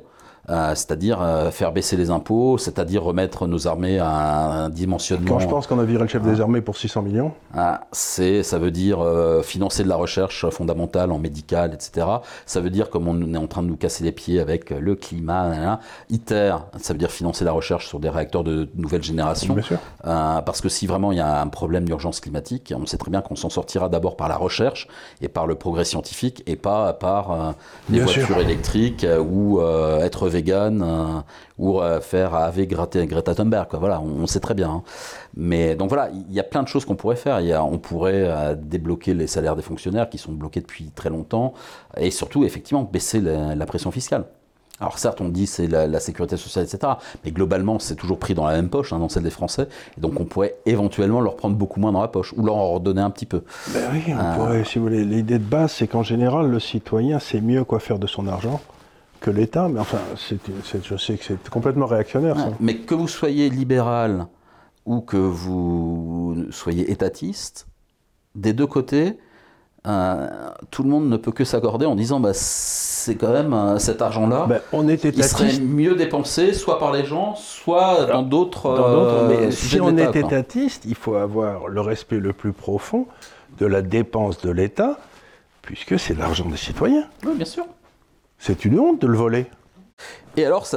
[0.49, 5.27] Euh, c'est-à-dire euh, faire baisser les impôts, c'est-à-dire remettre nos armées à un dimensionnement.
[5.27, 8.43] Quand je pense qu'on a viré le chef des armées pour 600 millions ah, c'est,
[8.43, 12.07] Ça veut dire euh, financer de la recherche fondamentale en médical, etc.
[12.45, 14.95] Ça veut dire, comme on est en train de nous casser les pieds avec le
[14.95, 19.53] climat, ITER, ça veut dire financer la recherche sur des réacteurs de nouvelle génération.
[19.53, 19.79] Bien sûr.
[20.01, 23.19] parce que si vraiment il y a un problème d'urgence climatique, on sait très bien
[23.19, 24.87] qu'on s'en sortira d'abord par la recherche
[25.19, 27.55] et par le progrès scientifique et pas par
[27.89, 31.21] les voitures électriques ou être vegan euh,
[31.57, 33.67] ou euh, faire Ave Greta, Greta Thunberg.
[33.67, 33.79] Quoi.
[33.79, 34.69] Voilà, on, sait très bien.
[34.69, 34.83] Hein.
[35.35, 37.39] Mais donc voilà, il y a plein de choses qu'on pourrait faire.
[37.41, 40.91] Il y a, on pourrait euh, débloquer les salaires des fonctionnaires qui sont bloqués depuis
[40.95, 41.53] très longtemps
[41.97, 44.25] et surtout effectivement baisser la, pression fiscale.
[44.79, 46.93] Alors certes, on dit c'est la, sécurité sociale, etc.
[47.25, 49.67] Mais globalement, c'est toujours pris dans la même poche, hein, dans celle des Français.
[49.97, 52.73] Et donc on pourrait éventuellement leur prendre beaucoup moins dans la poche, ou leur en
[52.73, 53.41] redonner un petit peu.
[53.73, 55.03] Ben oui, on pourrait, si vous voulez.
[55.03, 58.61] L'idée de base, c'est qu'en général, le citoyen sait mieux quoi faire de son argent
[59.19, 62.35] que l'État, mais enfin, je sais que c'est complètement réactionnaire.
[62.59, 64.27] Mais que vous soyez libéral
[64.85, 67.67] ou que vous soyez étatiste,
[68.35, 69.17] des deux côtés,
[69.85, 70.27] euh,
[70.69, 74.01] tout le monde ne peut que s'accorder en disant bah, c'est quand même euh, cet
[74.01, 78.67] argent-là, ben, on est il serait mieux dépensé soit par les gens, soit dans d'autres.
[78.67, 83.07] Euh, si on est étatiste, il faut avoir le respect le plus profond
[83.59, 84.99] de la dépense de l'État,
[85.61, 87.07] puisque c'est l'argent des citoyens.
[87.25, 87.65] Oui, bien sûr.
[88.37, 89.47] C'est une honte de le voler.
[90.35, 90.67] Et alors,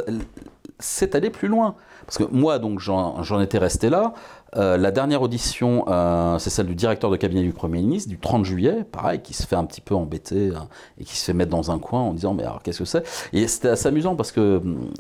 [0.79, 1.75] c'est allé plus loin.
[2.07, 4.15] Parce que moi, donc, j'en étais resté là.
[4.57, 8.19] Euh, la dernière audition, euh, c'est celle du directeur de cabinet du Premier ministre, du
[8.19, 10.59] 30 juillet, pareil, qui se fait un petit peu embêter euh,
[10.99, 13.05] et qui se fait mettre dans un coin en disant Mais alors, qu'est-ce que c'est?
[13.33, 14.91] Et c'était assez amusant parce que hum,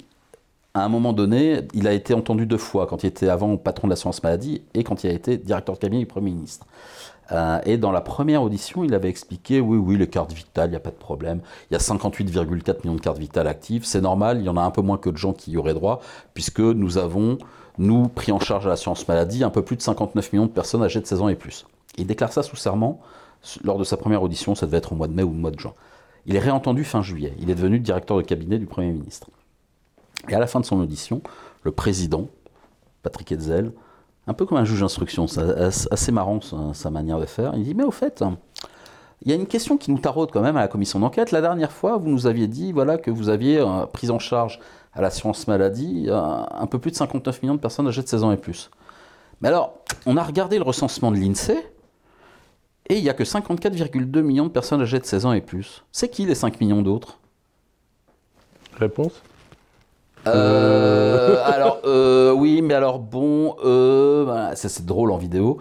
[0.74, 3.88] à un moment donné, il a été entendu deux fois, quand il était avant patron
[3.88, 6.66] de l'assurance maladie et quand il a été directeur de cabinet du Premier ministre.
[7.32, 10.72] Euh, et dans la première audition, il avait expliqué oui, oui, les cartes vitales, il
[10.72, 11.40] n'y a pas de problème.
[11.70, 13.84] Il y a 58,4 millions de cartes vitales actives.
[13.84, 15.74] C'est normal, il y en a un peu moins que de gens qui y auraient
[15.74, 16.00] droit,
[16.34, 17.38] puisque nous avons,
[17.78, 20.82] nous, pris en charge à l'assurance maladie un peu plus de 59 millions de personnes
[20.82, 21.66] âgées de 16 ans et plus.
[21.98, 23.00] Il déclare ça sous serment
[23.64, 25.50] lors de sa première audition, ça devait être au mois de mai ou au mois
[25.50, 25.74] de juin.
[26.26, 27.34] Il est réentendu fin juillet.
[27.38, 29.28] Il est devenu directeur de cabinet du Premier ministre.
[30.28, 31.22] Et à la fin de son audition,
[31.62, 32.28] le président,
[33.02, 33.72] Patrick Hetzel,
[34.26, 35.26] un peu comme un juge d'instruction,
[35.90, 36.40] assez marrant
[36.72, 38.22] sa, manière de faire, il dit Mais au fait,
[39.22, 41.30] il y a une question qui nous taraude quand même à la commission d'enquête.
[41.30, 44.60] La dernière fois, vous nous aviez dit voilà, que vous aviez euh, pris en charge
[44.94, 48.24] à l'assurance maladie euh, un peu plus de 59 millions de personnes âgées de 16
[48.24, 48.70] ans et plus.
[49.40, 49.74] Mais alors,
[50.06, 51.58] on a regardé le recensement de l'INSEE,
[52.88, 55.84] et il n'y a que 54,2 millions de personnes âgées de 16 ans et plus.
[55.92, 57.18] C'est qui les 5 millions d'autres?
[58.76, 59.22] Réponse?
[60.26, 65.58] Euh, alors, euh, oui, mais alors bon, euh, ça c'est drôle en vidéo.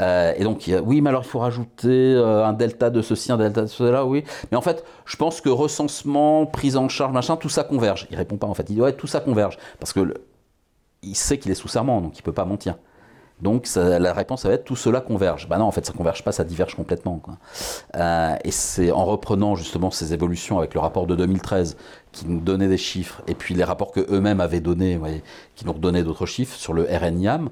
[0.00, 3.66] et donc, oui, mais alors il faut rajouter un delta de ceci, un delta de
[3.66, 4.24] cela, oui.
[4.50, 8.06] Mais en fait, je pense que recensement, prise en charge, machin, tout ça converge.
[8.10, 8.66] Il répond pas en fait.
[8.70, 10.14] Il dit ouais, tout ça converge parce que
[11.02, 12.76] il sait qu'il est sous serment, donc il peut pas mentir.
[13.42, 15.48] Donc la réponse va être tout cela converge.
[15.48, 17.20] Ben non, en fait, ça converge pas, ça diverge complètement.
[17.96, 21.76] Euh, et c'est en reprenant justement ces évolutions avec le rapport de 2013
[22.12, 24.98] qui nous donnait des chiffres, et puis les rapports que eux-mêmes avaient donnés,
[25.54, 27.50] qui nous redonnaient d'autres chiffres sur le RNIAM.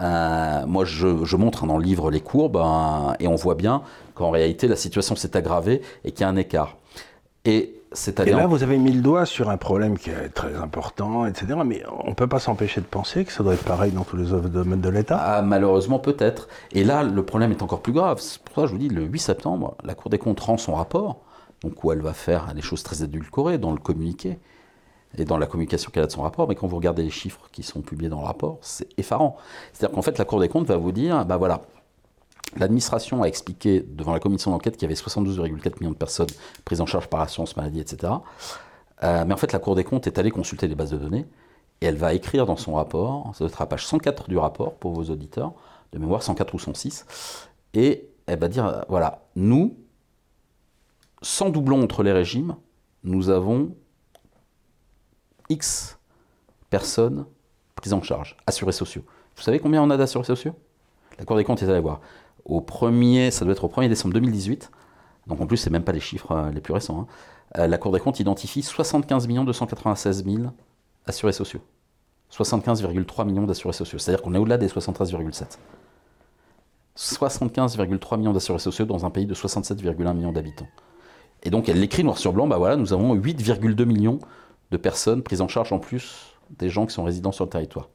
[0.00, 3.82] Euh, moi, je, montre dans le livre les courbes, hein, et on voit bien
[4.14, 6.76] qu'en réalité, la situation s'est aggravée et qu'il y a un écart.
[7.44, 7.79] Et
[8.24, 11.58] et là, vous avez mis le doigt sur un problème qui est très important, etc.
[11.64, 14.16] Mais on ne peut pas s'empêcher de penser que ça doit être pareil dans tous
[14.16, 15.18] les autres domaines de l'État.
[15.20, 16.46] Ah, malheureusement, peut-être.
[16.70, 18.20] Et là, le problème est encore plus grave.
[18.20, 20.56] C'est pour ça que je vous dis, le 8 septembre, la Cour des comptes rend
[20.56, 21.20] son rapport,
[21.64, 24.38] donc où elle va faire des choses très édulcorées dans le communiqué
[25.18, 26.46] et dans la communication qu'elle a de son rapport.
[26.48, 29.36] Mais quand vous regardez les chiffres qui sont publiés dans le rapport, c'est effarant.
[29.72, 31.62] C'est-à-dire qu'en fait, la Cour des comptes va vous dire, bah voilà,
[32.56, 36.28] L'administration a expliqué devant la commission d'enquête qu'il y avait 72,4 millions de personnes
[36.64, 38.12] prises en charge par assurance maladie, etc.
[39.02, 41.26] Euh, mais en fait, la Cour des comptes est allée consulter les bases de données
[41.80, 44.74] et elle va écrire dans son rapport, ça doit être à page 104 du rapport
[44.74, 45.54] pour vos auditeurs,
[45.92, 47.06] de mémoire 104 ou 106,
[47.74, 49.76] et elle va dire, euh, voilà, nous,
[51.22, 52.56] sans doublon entre les régimes,
[53.04, 53.74] nous avons
[55.48, 55.98] X
[56.68, 57.26] personnes
[57.76, 59.02] prises en charge, assurés sociaux.
[59.36, 60.54] Vous savez combien on a d'assurés sociaux?
[61.18, 62.00] La Cour des comptes est allée voir
[62.50, 64.70] au premier, ça doit être au 1er décembre 2018,
[65.26, 67.06] donc en plus, c'est même pas les chiffres euh, les plus récents, hein.
[67.58, 70.38] euh, la Cour des comptes identifie 75 296 000
[71.06, 71.60] assurés sociaux.
[72.32, 73.98] 75,3 millions d'assurés sociaux.
[73.98, 75.58] C'est-à-dire qu'on est au-delà des 73,7.
[76.96, 80.68] 75,3 millions d'assurés sociaux dans un pays de 67,1 millions d'habitants.
[81.42, 84.18] Et donc elle l'écrit noir sur blanc, bah voilà, nous avons 8,2 millions
[84.70, 87.88] de personnes prises en charge en plus des gens qui sont résidents sur le territoire.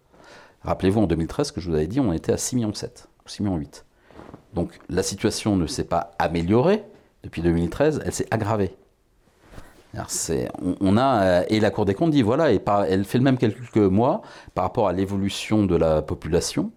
[0.63, 3.69] Rappelez-vous, en 2013, que je vous avais dit, on était à 6,7 millions, 6,8 millions.
[4.53, 6.83] Donc la situation ne s'est pas améliorée
[7.25, 8.73] depuis 2013, elle s'est aggravée.
[10.81, 13.37] on, a, euh, et la Cour des comptes dit, voilà, et elle fait le même
[13.37, 14.21] calcul que moi
[14.53, 16.71] par rapport à l'évolution de la population.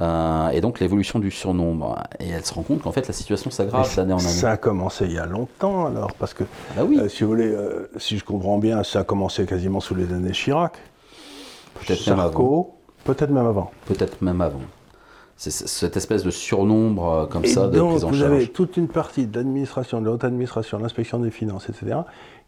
[0.00, 2.00] Euh, et donc l'évolution du surnombre.
[2.20, 4.28] Et elle se rend compte qu'en fait la situation s'aggrave d'année en année.
[4.28, 7.00] Ça a commencé il y a longtemps alors, parce que ah bah oui.
[7.00, 7.52] Euh, si vous voulez,
[7.96, 10.74] si je comprends bien, ça a commencé quasiment sous les années Chirac.
[11.80, 12.76] Peut-être même avant.
[13.02, 13.72] Peut-être même avant.
[13.86, 14.60] Peut-être même avant.
[15.38, 18.88] C'est cette espèce de surnombre euh, comme ça de prise en vous avez toute une
[18.88, 21.98] partie de l'administration, de la haute administration, de l'inspection des finances, etc.,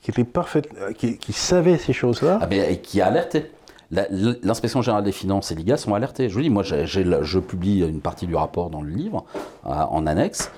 [0.02, 2.40] qui était parfaite, euh, qui, savait ces choses-là.
[2.42, 3.52] Ah, et qui a alerté.
[3.92, 6.28] L'inspection générale des finances et l'IGA sont alertés.
[6.28, 9.24] Je vous dis, moi, je publie une partie du rapport dans le livre,
[9.66, 10.50] euh, en annexe.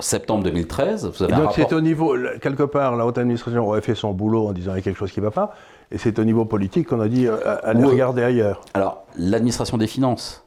[0.00, 3.94] septembre 2013, vous avez donc c'est au niveau, quelque part, la haute administration aurait fait
[3.94, 5.54] son boulot en disant qu'il y a quelque chose qui ne va pas,
[5.92, 7.28] et c'est au niveau politique qu'on a dit
[7.62, 8.62] allez regarder ailleurs.
[8.74, 10.44] Alors, l'administration des finances,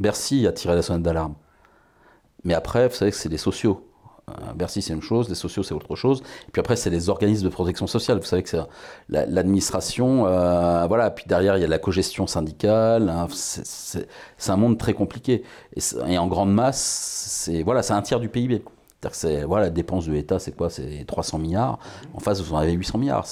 [0.00, 1.34] Bercy a tiré la sonnette d'alarme.
[2.42, 3.86] Mais après, vous savez que c'est les sociaux.
[4.30, 6.22] Euh, Bercy, c'est une chose, les sociaux, c'est autre chose.
[6.48, 8.18] Et puis après, c'est les organismes de protection sociale.
[8.18, 8.60] Vous savez que c'est
[9.08, 11.10] l'administration, euh, voilà.
[11.10, 13.10] Puis derrière, il y a la cogestion syndicale.
[13.10, 13.28] Hein.
[13.30, 14.06] c'est
[14.50, 15.42] un monde très compliqué.
[15.76, 18.62] Et, en grande masse, c'est un tiers du PIB.
[19.12, 20.68] C'est voilà, la dépense de l'État, c'est quoi?
[20.68, 21.78] C'est 300 milliards.
[22.12, 23.26] En face, vous en avez 800 milliards.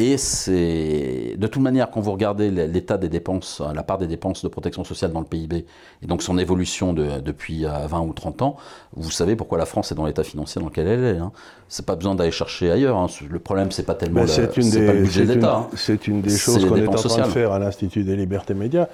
[0.00, 4.42] Et c'est de toute manière, quand vous regardez l'état des dépenses, la part des dépenses
[4.42, 5.66] de protection sociale dans le PIB,
[6.02, 8.56] et donc son évolution depuis 20 euh, ou 30 ans,
[8.96, 11.18] vous savez pourquoi la France est dans l'état financier dans lequel elle est.
[11.18, 11.32] Hein.
[11.68, 12.96] C'est pas besoin d'aller chercher ailleurs.
[12.96, 13.08] Hein.
[13.28, 15.56] Le problème, c'est pas tellement le, pas le budget de l'État.
[15.56, 15.66] Hein.
[15.76, 18.88] C'est une des choses qu'on est en train de faire à l'Institut des libertés médias.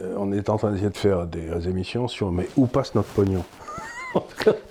[0.00, 3.08] Euh, on est en train d'essayer de faire des émissions sur mais où passe notre
[3.08, 3.44] pognon?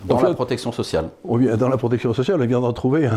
[0.06, 1.10] Dans la protection sociale.
[1.24, 3.08] dans la protection sociale, on vient d'en trouver.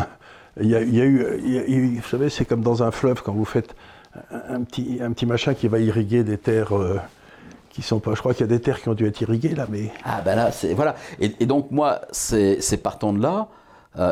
[0.60, 3.74] Il, y a, eu, vous savez, c'est comme dans un fleuve, quand vous faites
[4.30, 6.72] un, petit, un petit machin qui va irriguer des terres
[7.70, 8.14] qui sont pas.
[8.14, 9.90] Je crois qu'il y a des terres qui ont dû être irriguées là, mais.
[10.04, 10.96] Ah ben là, c'est voilà.
[11.20, 13.48] Et, donc moi, c'est partant de là.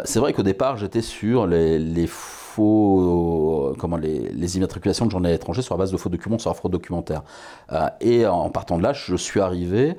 [0.05, 5.75] c'est vrai qu'au départ, j'étais sur les, faux, comment les, immatriculations de journaux étrangers sur
[5.75, 7.23] la base de faux documents sur la fraude documentaire.
[8.01, 9.97] et en partant de là, je suis arrivé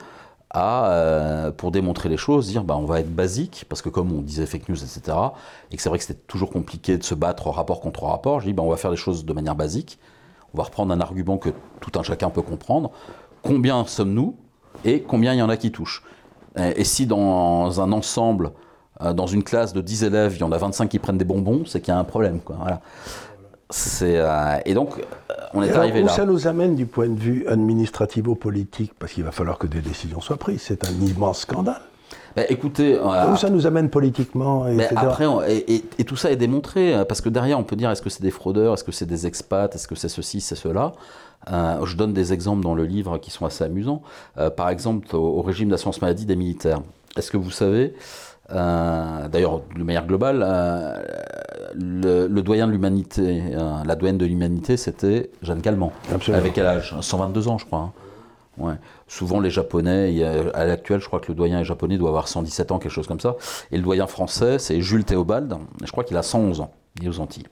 [0.50, 4.12] à, euh, pour démontrer les choses, dire bah, on va être basique, parce que comme
[4.12, 5.18] on disait fake news, etc.,
[5.72, 8.48] et que c'est vrai que c'était toujours compliqué de se battre rapport contre rapport, je
[8.48, 10.00] dis bah, on va faire les choses de manière basique,
[10.54, 11.50] on va reprendre un argument que
[11.82, 12.92] tout un chacun peut comprendre,
[13.42, 14.36] combien sommes-nous
[14.86, 16.04] et combien il y en a qui touchent?
[16.56, 18.52] Et, si dans un ensemble,
[19.02, 21.26] euh, dans une classe de 10 élèves, il y en a 25 qui prennent des
[21.26, 22.40] bonbons, c'est qu'il y a un problème.
[24.02, 25.02] Euh, et donc,
[25.54, 26.06] on est arrivé là.
[26.06, 29.82] Où ça nous amène du point de vue administrativo-politique Parce qu'il va falloir que des
[29.82, 30.62] décisions soient prises.
[30.62, 31.82] C'est un immense scandale.
[32.36, 34.96] Ben, écoutez, où ça nous amène politiquement etc.
[34.96, 38.12] après, et, tout ça est démontré euh, parce que derrière, on peut dire est-ce que
[38.12, 40.92] c'est des fraudeurs, est-ce que c'est des expats, est-ce que c'est ceci, c'est cela.
[41.52, 44.04] Euh, je donne des exemples dans le livre qui sont assez amusants.
[44.56, 46.82] par exemple, au, régime d'assurance maladie des militaires.
[47.18, 47.96] Est-ce que vous savez
[48.50, 50.44] D'ailleurs, de manière globale,
[51.76, 55.92] le, doyen de l'humanité, euh, la doyenne de l'humanité, c'était Jeanne Calment.
[56.34, 57.80] Avec quel âge 122 ans, je crois.
[57.80, 57.94] Hein.
[58.58, 58.74] Ouais.
[59.08, 62.80] Souvent, les Japonais, à l'actuel, je crois que le doyen japonais doit avoir 117 ans,
[62.80, 63.36] quelque chose comme ça.
[63.72, 65.56] Et le doyen français, c'est Jules Théobald.
[65.84, 66.72] Je crois qu'il a 111 ans.
[67.00, 67.46] Il est aux Antilles.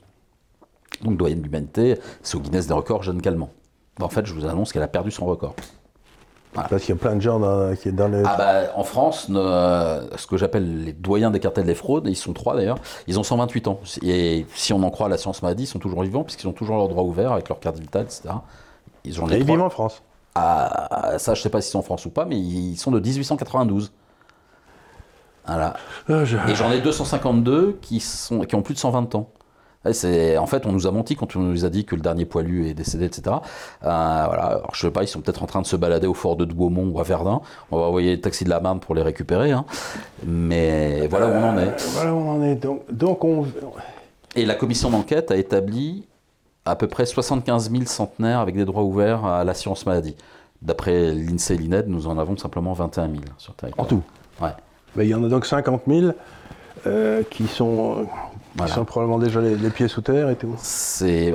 [1.04, 3.50] Donc, doyen de l'humanité, c'est au Guinness des records, Jeanne Calment.
[4.00, 5.56] En fait, je vous annonce qu'elle a perdu son record.
[6.56, 8.24] Parce qu'il y a plein de gens dans, qui dans les...
[8.26, 12.34] Ah bah, en France, ce que j'appelle les doyens des cartels des fraudes, ils sont
[12.34, 12.78] trois d'ailleurs,
[13.08, 13.80] ils ont 128 ans.
[14.02, 16.78] Et si on en croit la science maladie, ils sont toujours vivants puisqu'ils ont toujours
[16.78, 18.30] leur droit ouvert avec leur carte vitale, etc.
[19.04, 20.02] Ils, ont Et ils vivent en France
[20.34, 22.92] ah, Ça, je ne sais pas s'ils sont en France ou pas, mais ils sont
[22.92, 23.92] de 1892.
[25.46, 25.76] Voilà.
[26.10, 29.30] Ah, Et j'en ai 252 qui, sont, qui ont plus de 120 ans
[29.86, 32.68] en fait, on nous a menti quand on nous a dit que le dernier poilu
[32.68, 33.24] est décédé, etc.
[33.28, 33.38] Euh,
[33.82, 34.44] voilà.
[34.44, 36.46] Alors, je sais pas, ils sont peut-être en train de se balader au fort de
[36.46, 37.42] Douaumont ou à Verdun.
[37.72, 39.52] On va envoyer le taxi de la Marne pour les récupérer.
[39.52, 39.66] Hein.
[40.26, 41.68] Mais voilà où on en est.
[41.68, 42.56] Euh, voilà où on en est.
[42.56, 43.46] Donc, donc on...
[44.36, 46.08] Et la commission d'enquête a établi
[46.66, 50.16] à peu près 75 000 centenaires avec des droits ouverts à l'assurance maladie.
[50.62, 54.02] D'après l'INSEE et l'INED, nous en avons simplement 21 000 sur En tout
[54.42, 54.50] Ouais.
[54.98, 56.12] il y en a donc 50 000
[56.88, 58.08] euh, qui sont
[58.64, 60.56] ils sont probablement déjà les, pieds sous terre et tout.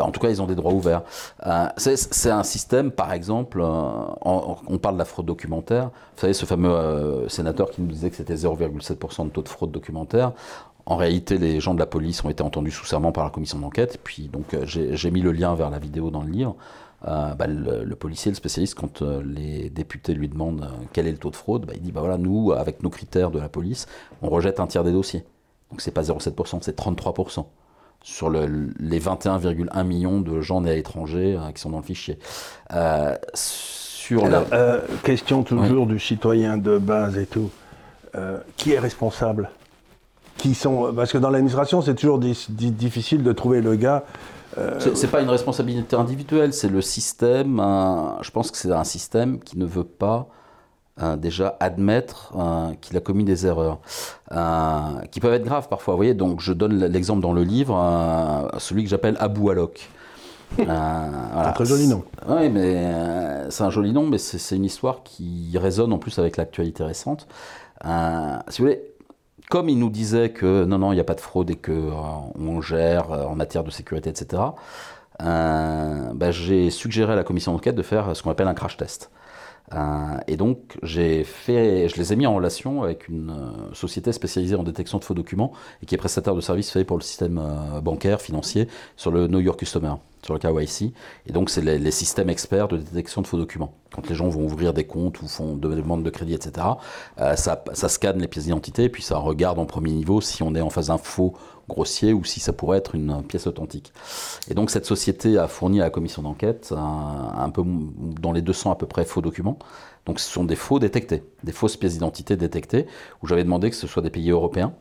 [0.01, 1.03] en tout cas, ils ont des droits ouverts.
[1.47, 3.67] Euh, c'est un système, par exemple, euh,
[4.23, 5.85] on, parle de la fraude documentaire.
[6.15, 9.49] Vous savez, ce fameux euh, sénateur qui nous disait que c'était 0,7% de taux de
[9.49, 10.33] fraude documentaire.
[10.87, 13.59] En réalité, les gens de la police ont été entendus sous serment par la commission
[13.59, 14.01] d'enquête.
[14.03, 16.57] Puis, donc, j'ai mis le lien vers la vidéo dans le livre.
[17.03, 21.37] Bah, le, policier, le spécialiste, quand les députés lui demandent quel est le taux de
[21.37, 23.87] fraude, bah, il dit bah voilà, nous, avec nos critères de la police,
[24.23, 25.25] on rejette un tiers des dossiers.
[25.71, 27.47] Donc c'est pas 0,7%, c'est 33%
[28.03, 32.19] sur les 21,1 millions de gens nés à l'étranger euh, qui sont dans le fichier.
[32.73, 37.51] Euh, sur Alors, euh, question toujours du citoyen de base et tout.
[38.57, 39.51] qui est responsable?
[40.37, 44.05] Qui sont, Parce que dans l'administration, c'est toujours difficile de trouver le gars.
[44.79, 47.59] C'est pas une responsabilité individuelle, c'est le système.
[48.21, 50.29] je pense que c'est un système qui ne veut pas
[51.03, 53.79] euh, déjà admettre euh, qu'il a commis des erreurs,
[54.33, 55.95] euh, qui peuvent être graves parfois.
[55.95, 59.89] Vous voyez, donc je donne l'exemple dans le livre, celui que j'appelle Abou Alok.
[60.57, 62.05] c'est un très joli nom.
[62.29, 66.37] Oui, mais c'est un joli nom, mais c'est une histoire qui résonne en plus avec
[66.37, 67.27] l'actualité récente.
[67.83, 67.89] si
[68.61, 68.83] vous voulez,
[69.49, 72.61] comme il nous disait que non, non, il n'y a pas de fraude et qu'on
[72.61, 74.43] gère en matière de sécurité, etc.,
[75.19, 79.11] ben, j'ai suggéré à la commission d'enquête de faire ce qu'on appelle un crash test.
[79.73, 84.13] Euh, et donc, j'ai fait, je les ai mis en relation avec une euh, société
[84.13, 85.53] spécialisée en détection de faux documents
[85.83, 89.29] et qui est prestataire de services fait pour le système euh, bancaire, financier, sur le
[89.29, 90.93] Know Your Customer, sur le KYC.
[91.27, 93.75] Et donc, c'est les, systèmes experts de détection de faux documents.
[93.93, 96.67] Quand les gens vont ouvrir des comptes ou font des demandes de crédit, etc.,
[97.17, 100.61] ça, ça scanne les pièces d'identité, puis ça regarde en premier niveau si on est
[100.61, 101.35] en face d'un faux
[101.71, 103.93] grossier ou si ça pourrait être une pièce authentique.
[104.51, 107.63] Et donc cette société a fourni à la commission d'enquête un, peu
[108.21, 109.59] dans les 200 à peu près faux documents.
[110.05, 112.87] Donc ce sont des faux détectés, des fausses pièces d'identité détectées,
[113.23, 114.75] où j'avais demandé que ce soit des pays européens.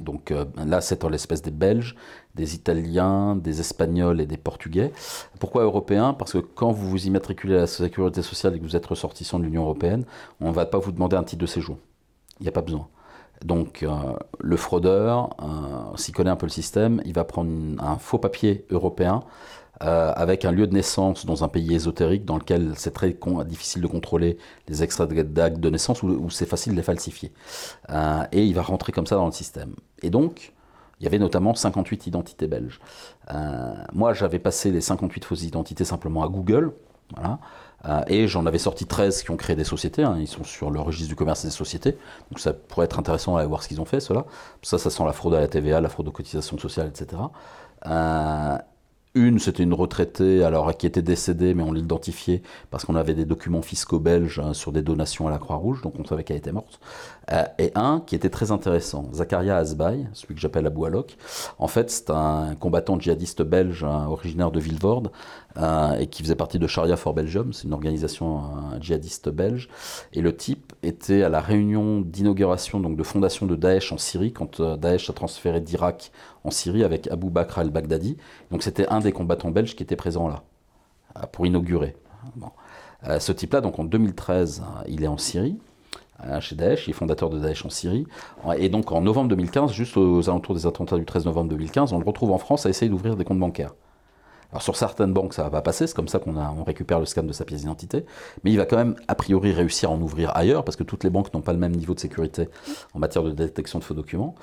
[0.00, 1.96] Donc euh, là, c'est en l'espèce des Belges,
[2.34, 4.92] des Italiens, des Espagnols et des Portugais.
[5.40, 6.12] Pourquoi européens?
[6.12, 9.38] Parce que quand vous vous immatriculez à la sécurité sociale et que vous êtes ressortissant
[9.38, 10.04] de l'Union européenne,
[10.40, 11.78] on ne va pas vous demander un titre de séjour.
[12.40, 12.88] Il n'y a pas besoin.
[13.44, 13.90] Donc euh,
[14.40, 17.50] le fraudeur, euh, s'il connaît un peu le système, il va prendre
[17.82, 19.22] un faux papier européen
[19.82, 23.16] euh, avec un lieu de naissance dans un pays ésotérique dans lequel c'est très
[23.46, 27.32] difficile de contrôler les extraits d'actes de naissance ou, c'est facile de les falsifier.
[28.32, 29.74] et il va rentrer comme ça dans le système.
[30.02, 30.52] Et donc,
[30.98, 32.80] Il y avait notamment 58 identités belges.
[33.92, 36.72] moi, j'avais passé les 58 fausses identités simplement à Google.
[37.84, 40.02] Euh, et j'en avais sorti 13 qui ont créé des sociétés.
[40.02, 40.16] Hein.
[40.18, 41.96] ils sont sur le registre du commerce des sociétés.
[42.30, 44.24] Donc ça pourrait être intéressant à voir ce qu'ils ont fait, cela.
[44.62, 47.22] Ça, ça sent la fraude à la TVA, la fraude aux cotisations sociales, etc.
[49.16, 53.24] Une, c'était une retraitée alors qui était décédée, mais on l'identifiait parce qu'on avait des
[53.24, 56.52] documents fiscaux belges hein, sur des donations à la Croix-Rouge, donc on savait qu'elle était
[56.52, 56.78] morte.
[57.32, 61.16] Euh, et un qui était très intéressant, Zakaria Azbay, celui que j'appelle Abou Alok.
[61.58, 65.10] En fait, c'est un combattant djihadiste belge originaire de Vilvoorde
[65.56, 69.68] euh, et qui faisait partie de Sharia for Belgium, c'est une organisation euh, djihadiste belge.
[70.12, 74.32] Et le type était à la réunion d'inauguration donc de fondation de Daesh en Syrie
[74.32, 76.12] quand Daesh a transféré d'Irak
[76.44, 78.16] en Syrie avec Abu Bakr al-Baghdadi.
[78.52, 80.44] Donc c'était un des combattants belges qui était présent là
[81.32, 81.96] pour inaugurer.
[83.18, 85.58] Ce type-là, donc en 2013, euh, il est en Syrie
[86.40, 88.06] chez Daesh, il est fondateur de Daesh en Syrie.
[88.58, 91.98] Et donc en novembre 2015, juste aux alentours des attentats du 13 novembre 2015, on
[91.98, 93.72] le retrouve en France à essayer d'ouvrir des comptes bancaires.
[94.52, 97.06] Alors sur certaines banques, ça va pas passer, c'est comme ça qu'on on récupère le
[97.06, 98.04] scan de sa pièce d'identité,
[98.44, 101.04] mais il va quand même a priori réussir à en ouvrir ailleurs, parce que toutes
[101.04, 102.48] les banques n'ont pas le même niveau de sécurité
[102.94, 104.34] en matière de détection de faux documents.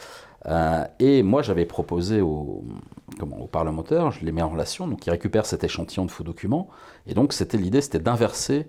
[0.46, 2.64] Euh, et moi, j'avais proposé aux,
[3.52, 6.68] parlementaires, je les mets en relation, donc ils récupèrent cet échantillon de faux documents,
[7.08, 8.68] et donc c'était l'idée, c'était d'inverser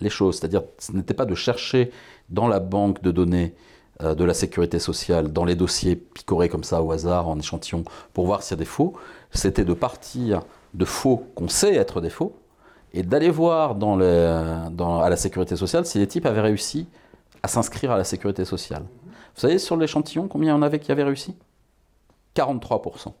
[0.00, 1.90] les choses, c'est-à-dire ce n'était pas de chercher
[2.28, 3.54] dans la banque de données
[4.02, 7.84] euh, de la sécurité sociale, dans les dossiers picorés comme ça au hasard, en échantillon,
[8.12, 8.94] pour voir s'il y a des faux,
[9.30, 10.42] c'était de partir
[10.74, 12.36] de faux qu'on sait être des faux,
[12.92, 16.86] et d'aller voir à la sécurité sociale si les types avaient réussi
[17.42, 18.84] à s'inscrire à la sécurité sociale.
[19.34, 21.36] Vous savez sur l'échantillon combien il y en avait qui avaient réussi?
[22.34, 23.12] 43%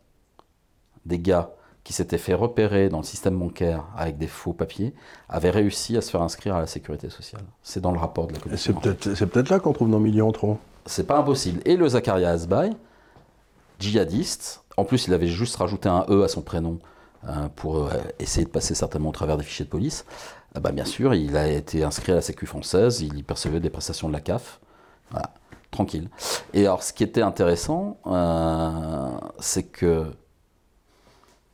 [1.04, 1.50] des gars
[1.84, 4.92] qui s'étaient fait repérer dans le système bancaire avec des faux papiers
[5.28, 7.42] avaient réussi à se faire inscrire à la sécurité sociale.
[7.62, 8.78] C'est dans le rapport de la commission.
[9.14, 10.58] C'est peut-être là qu'on trouve nos millions trop.
[10.86, 11.60] C'est pas impossible.
[11.64, 12.70] Et le Zakaria Asbay,
[13.78, 16.78] djihadiste, en plus il avait juste rajouté un E à son prénom
[17.26, 20.04] euh, pour euh, essayer de passer certainement au travers des fichiers de police.
[20.56, 23.60] Euh, bah, bien sûr, il a été inscrit à la Sécu française, il y percevait
[23.60, 24.60] des prestations de la CAF.
[25.70, 26.08] tranquille.
[26.54, 27.98] Et alors, ce qui était intéressant,
[29.40, 30.12] c'est que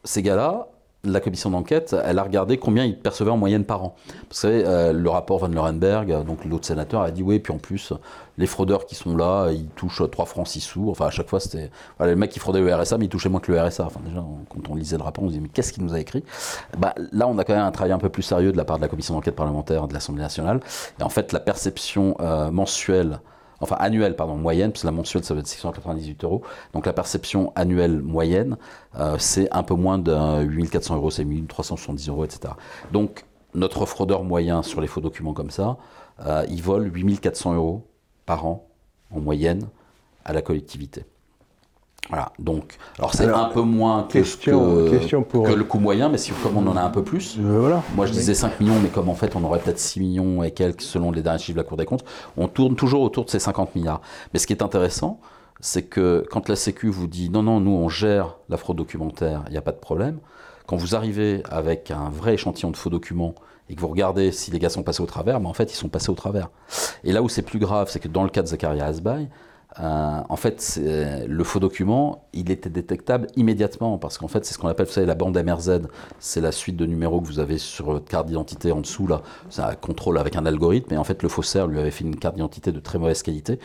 [0.04, 0.68] ces gars-là,
[1.04, 3.94] la commission d'enquête, elle a regardé combien ils percevaient en moyenne par an.
[4.08, 7.58] Vous savez, euh, le rapport Van Lorenberg, donc l'autre sénateur, a dit oui, puis en
[7.58, 7.92] plus,
[8.38, 10.90] les fraudeurs qui sont là, ils touchent 3 francs 6 sous.
[10.90, 11.70] Enfin, à chaque fois, c'était.
[11.98, 13.84] Voilà, le mec qui fraudait le RSA, mais il touchait moins que le RSA.
[13.84, 16.00] Enfin, déjà, quand on lisait le rapport, on se disait, mais qu'est-ce qu'il nous a
[16.00, 16.24] écrit?
[16.78, 18.78] Bah, Là, on a quand même un travail un peu plus sérieux de la part
[18.78, 20.60] de la commission d'enquête parlementaire de l'Assemblée nationale.
[20.98, 23.20] Et en fait, la perception euh, mensuelle
[23.64, 26.42] enfin annuelle, pardon, moyenne, parce que la mensuelle, ça va être 698 euros.
[26.72, 28.56] Donc la perception annuelle moyenne,
[28.98, 32.54] euh, c'est un peu moins de 8400 euros, c'est 1370 euros, etc.
[32.92, 35.78] Donc notre fraudeur moyen sur les faux documents comme ça,
[36.24, 37.86] euh, il vole 8400 euros
[38.26, 38.66] par an
[39.10, 39.66] en moyenne
[40.24, 41.04] à la collectivité.
[42.10, 46.58] Voilà, donc, alors c'est un peu moins que, que, le coût moyen, mais si, comme
[46.58, 49.14] on en a un peu plus, euh, moi je disais 5 millions, mais comme en
[49.14, 51.78] fait on aurait peut-être 6 millions et quelques selon les derniers chiffres de la Cour
[51.78, 52.04] des comptes,
[52.36, 54.02] on tourne toujours autour de ces 50 milliards.
[54.32, 55.18] Mais ce qui est intéressant,
[55.60, 59.42] c'est que quand la Sécu vous dit non, non, nous on gère la fraude documentaire,
[59.46, 60.18] il n'y a pas de problème,
[60.66, 63.34] quand vous arrivez avec un vrai échantillon de faux documents
[63.70, 65.72] et que vous regardez si les gars sont passés au travers, mais ben, en fait
[65.72, 66.50] ils sont passés au travers.
[67.02, 69.28] Et là où c'est plus grave, c'est que dans le cas de Zakaria Asbay,
[69.80, 74.58] euh, en fait, le faux document, il était détectable immédiatement parce qu'en fait, c'est ce
[74.58, 75.82] qu'on appelle, vous savez, la bande MRZ.
[76.18, 79.22] C'est la suite de numéros que vous avez sur votre carte d'identité en dessous là.
[79.50, 80.94] C'est un contrôle avec un algorithme.
[80.94, 83.58] Et en fait, le faussaire lui avait fait une carte d'identité de très mauvaise qualité.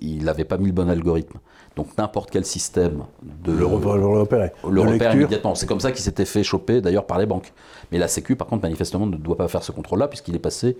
[0.00, 1.38] Il n'avait pas mis le bon algorithme.
[1.76, 4.52] Donc n'importe quel système de le, repérer.
[4.68, 5.54] Le repère immédiatement.
[5.54, 7.52] C'est comme ça qu'il s'était fait choper d'ailleurs par les banques.
[7.92, 10.76] Mais la Sécu, par contre, manifestement, ne doit pas faire ce contrôle-là puisqu'il est passé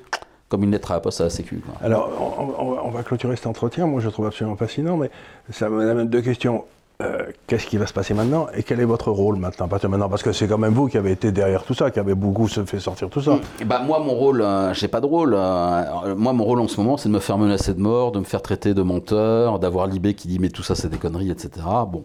[0.49, 1.63] comme une lettre à la poste à la Sécu.
[1.83, 2.11] Alors,
[2.59, 3.87] on, va clôturer cet entretien.
[3.87, 5.11] Moi, je trouve absolument fascinant, mais
[5.51, 6.65] ça me amène deux questions.
[7.03, 9.69] Euh, qu'est-ce qui va se passer maintenant et quel est votre rôle maintenant?
[9.69, 12.15] Maintenant Parce que c'est quand même vous qui avez été derrière tout ça, qui avez
[12.15, 13.41] beaucoup fait sortir tout ça.
[13.67, 15.35] Bah, moi, mon rôle, euh, j'ai pas de rôle.
[15.37, 18.21] Euh, moi, mon rôle en ce moment, c'est de me faire menacer de mort, de
[18.21, 21.33] me faire traiter de menteur, d'avoir Libé qui dit mais tout ça c'est des conneries,
[21.33, 21.67] etc.
[21.89, 22.05] Bon.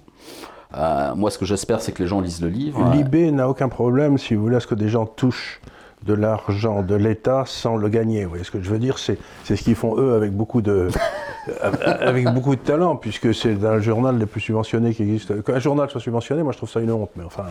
[1.16, 2.92] moi, ce que j'espère, c'est que les gens lisent le livre.
[2.92, 5.62] Libé n'a aucun problème, si vous voulez, à ce que des gens touchent
[6.04, 8.24] de l'argent de l'État sans le gagner.
[8.24, 8.98] Vous voyez ce que je veux dire?
[8.98, 10.90] C'est ce qu'ils font eux avec beaucoup de
[11.62, 15.44] avec beaucoup de talent, puisque c'est dans le journal le plus subventionné qui existe.
[15.44, 17.12] Qu'un journal soit subventionné, moi je trouve ça une honte.
[17.16, 17.46] Mais enfin.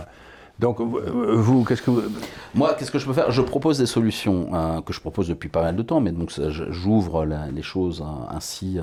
[0.59, 2.03] Donc, vous, qu'est-ce que vous...
[2.53, 3.31] Moi, qu'est-ce que je peux faire?
[3.31, 6.33] Je propose des solutions hein, que je propose depuis pas mal de temps, mais donc
[6.71, 8.81] j'ouvre les choses hein, ainsi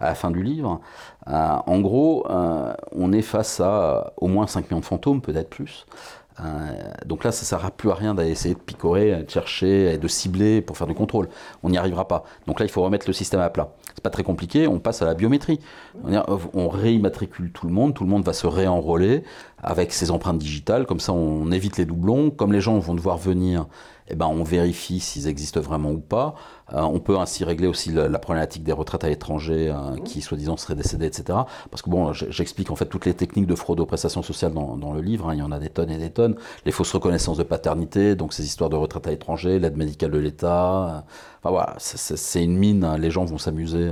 [0.00, 0.80] à la fin du livre.
[1.28, 5.50] Euh, en gros, euh, on est face à au moins 5 millions de fantômes, peut-être
[5.50, 5.86] plus.
[7.06, 10.60] Donc là, ça ne sert plus à rien d'essayer de picorer, de chercher, de cibler
[10.60, 11.28] pour faire du contrôle.
[11.62, 12.24] On n'y arrivera pas.
[12.46, 13.74] Donc là, il faut remettre le système à plat.
[13.94, 15.60] C'est pas très compliqué, on passe à la biométrie.
[16.54, 19.24] On réimmatricule tout le monde, tout le monde va se réenrôler
[19.62, 22.30] avec ses empreintes digitales, comme ça on évite les doublons.
[22.30, 23.66] Comme les gens vont devoir venir
[24.10, 26.34] eh ben, on vérifie s'ils existent vraiment ou pas.
[26.72, 30.56] Euh, on peut ainsi régler aussi la, problématique des retraites à l'étranger euh, qui, soi-disant,
[30.56, 31.38] seraient décédés, etc.
[31.70, 34.92] Parce que bon, j'explique en fait toutes les techniques de fraude aux prestations sociales dans,
[34.92, 35.28] le livre.
[35.28, 35.34] Hein.
[35.34, 36.36] il y en a des tonnes et des tonnes.
[36.64, 40.18] Les fausses reconnaissances de paternité, donc ces histoires de retraite à l'étranger, l'aide médicale de
[40.18, 40.84] l'État.
[40.84, 41.00] Euh,
[41.38, 42.84] enfin voilà, c'est une mine.
[42.84, 42.98] Hein.
[42.98, 43.90] Les gens vont s'amuser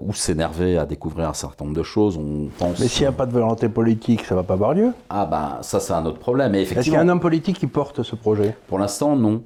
[0.00, 2.16] ou s'énerver à découvrir un certain nombre de choses.
[2.16, 2.78] On pense...
[2.78, 5.26] Mais s'il n'y a pas de volonté politique, ça ne va pas avoir lieu Ah
[5.26, 6.54] ben ça c'est un autre problème.
[6.54, 8.56] Est-ce qu'il y a un homme politique qui porte ce projet?
[8.68, 9.42] Pour l'instant non.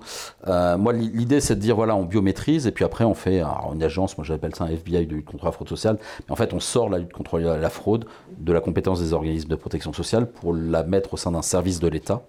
[0.47, 3.43] Euh, moi l'idée c'est de dire voilà on biométrise et puis après on fait
[3.73, 6.37] une agence, moi j'appelle ça un FBI de lutte contre la fraude sociale, mais en
[6.37, 8.07] fait on sort la lutte contre la fraude
[8.39, 11.81] de la compétence des organismes de protection sociale pour la mettre au sein d'un service
[11.81, 12.23] de l'État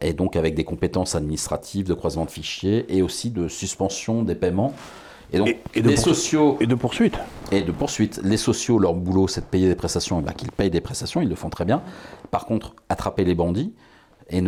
[0.00, 4.34] et donc avec des compétences administratives, de croisement de fichiers et aussi de suspension des
[4.34, 4.72] paiements
[5.34, 6.56] et donc, les sociaux.
[6.60, 7.18] Et de poursuite.
[7.50, 8.20] Et de poursuite.
[8.22, 10.20] Les sociaux, leur boulot, c'est de payer des prestations.
[10.20, 11.82] Et bien qu'ils payent des prestations, ils le font très bien.
[12.30, 13.72] Par contre, attraper les bandits
[14.30, 14.40] et,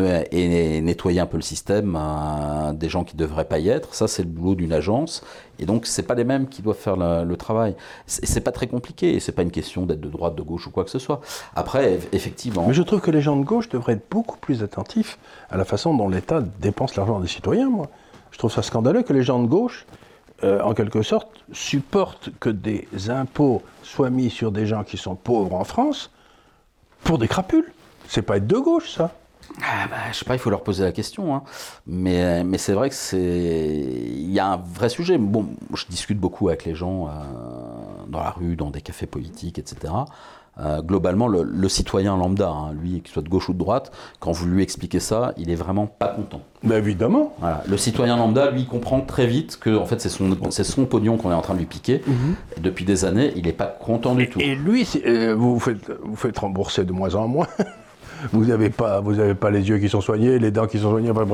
[0.81, 4.09] nettoyer un peu le système euh, des gens qui ne devraient pas y être, ça,
[4.09, 5.23] c'est le boulot d'une agence.
[5.59, 7.75] Et donc, ce pas les mêmes qui doivent faire le, travail.
[8.07, 9.21] C'est pas très compliqué.
[9.21, 11.21] C'est pas une question d'être de droite, de gauche ou quoi que ce soit.
[11.55, 12.65] Après, effectivement.
[12.67, 15.19] Mais je trouve que les gens de gauche devraient être beaucoup plus attentifs
[15.51, 17.89] à la façon dont l'État dépense l'argent des citoyens, moi.
[18.31, 19.87] Je trouve ça scandaleux que les gens de gauche
[20.45, 25.15] euh, en quelque sorte, supporte que des impôts soient mis sur des gens qui sont
[25.15, 26.11] pauvres en France
[27.05, 27.73] pour des crapules.
[28.09, 29.13] C'est pas être de gauche, ça.
[29.63, 31.35] Ah bah, je sais pas, il faut leur poser la question.
[31.35, 31.43] Hein.
[31.87, 33.19] Mais, mais c'est vrai que c'est.
[33.19, 35.19] Il y a un vrai sujet.
[35.19, 37.11] Bon, je discute beaucoup avec les gens euh,
[38.09, 39.93] dans la rue, dans des cafés politiques, etc.
[40.59, 44.33] Euh, globalement, le, citoyen lambda, hein, lui, qu'il soit de gauche ou de droite, quand
[44.33, 46.41] vous lui expliquez ça, il est vraiment pas content.
[46.63, 47.35] Mais évidemment.
[47.69, 51.31] Le citoyen lambda, lui, comprend très vite que en fait, c'est son, son pognon qu'on
[51.31, 52.03] est en train de lui piquer.
[52.07, 52.35] Mhm.
[52.63, 54.41] depuis des années, il n'est pas content du tout.
[54.41, 57.49] Et lui, euh, vous, faites, vous faites rembourser de moins en moins.
[58.33, 60.91] vous n'avez pas, vous avez pas les yeux qui sont soignés, les dents qui sont
[60.91, 61.13] soignées.
[61.13, 61.29] bref.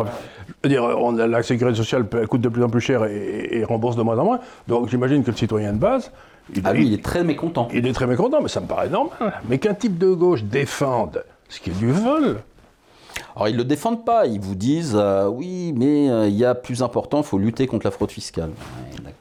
[0.49, 3.65] Je veux dire, on, la sécurité sociale coûte de plus en plus cher et, et
[3.65, 4.41] rembourse de moins en moins.
[4.67, 6.11] Donc j'imagine que le citoyen de base,
[6.55, 7.69] il, ah oui, il est très mécontent.
[7.73, 9.41] Il est très mécontent, mais ça me paraît normal.
[9.49, 12.39] Mais qu'un type de gauche défende ce qui est du vol.
[13.35, 16.45] Alors ils ne le défendent pas, ils vous disent euh, oui, mais euh, il y
[16.45, 18.51] a plus important, il faut lutter contre la fraude fiscale.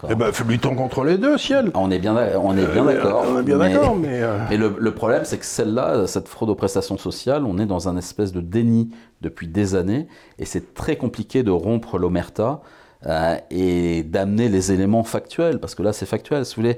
[0.09, 1.71] eh bien, luttons contre les deux, ciel.
[1.75, 3.25] On est bien, on est bien d'accord.
[3.29, 4.21] On est bien d'accord, mais.
[4.49, 7.87] Mais, euh, le, problème, c'est que celle-là, cette fraude aux prestations sociales, on est dans
[7.87, 8.89] un espèce de déni
[9.21, 10.07] depuis des années,
[10.39, 12.61] et c'est très compliqué de rompre l'omerta.
[13.07, 16.43] Euh, et d'amener les éléments factuels, parce que là c'est factuel.
[16.43, 16.77] Vous voulez,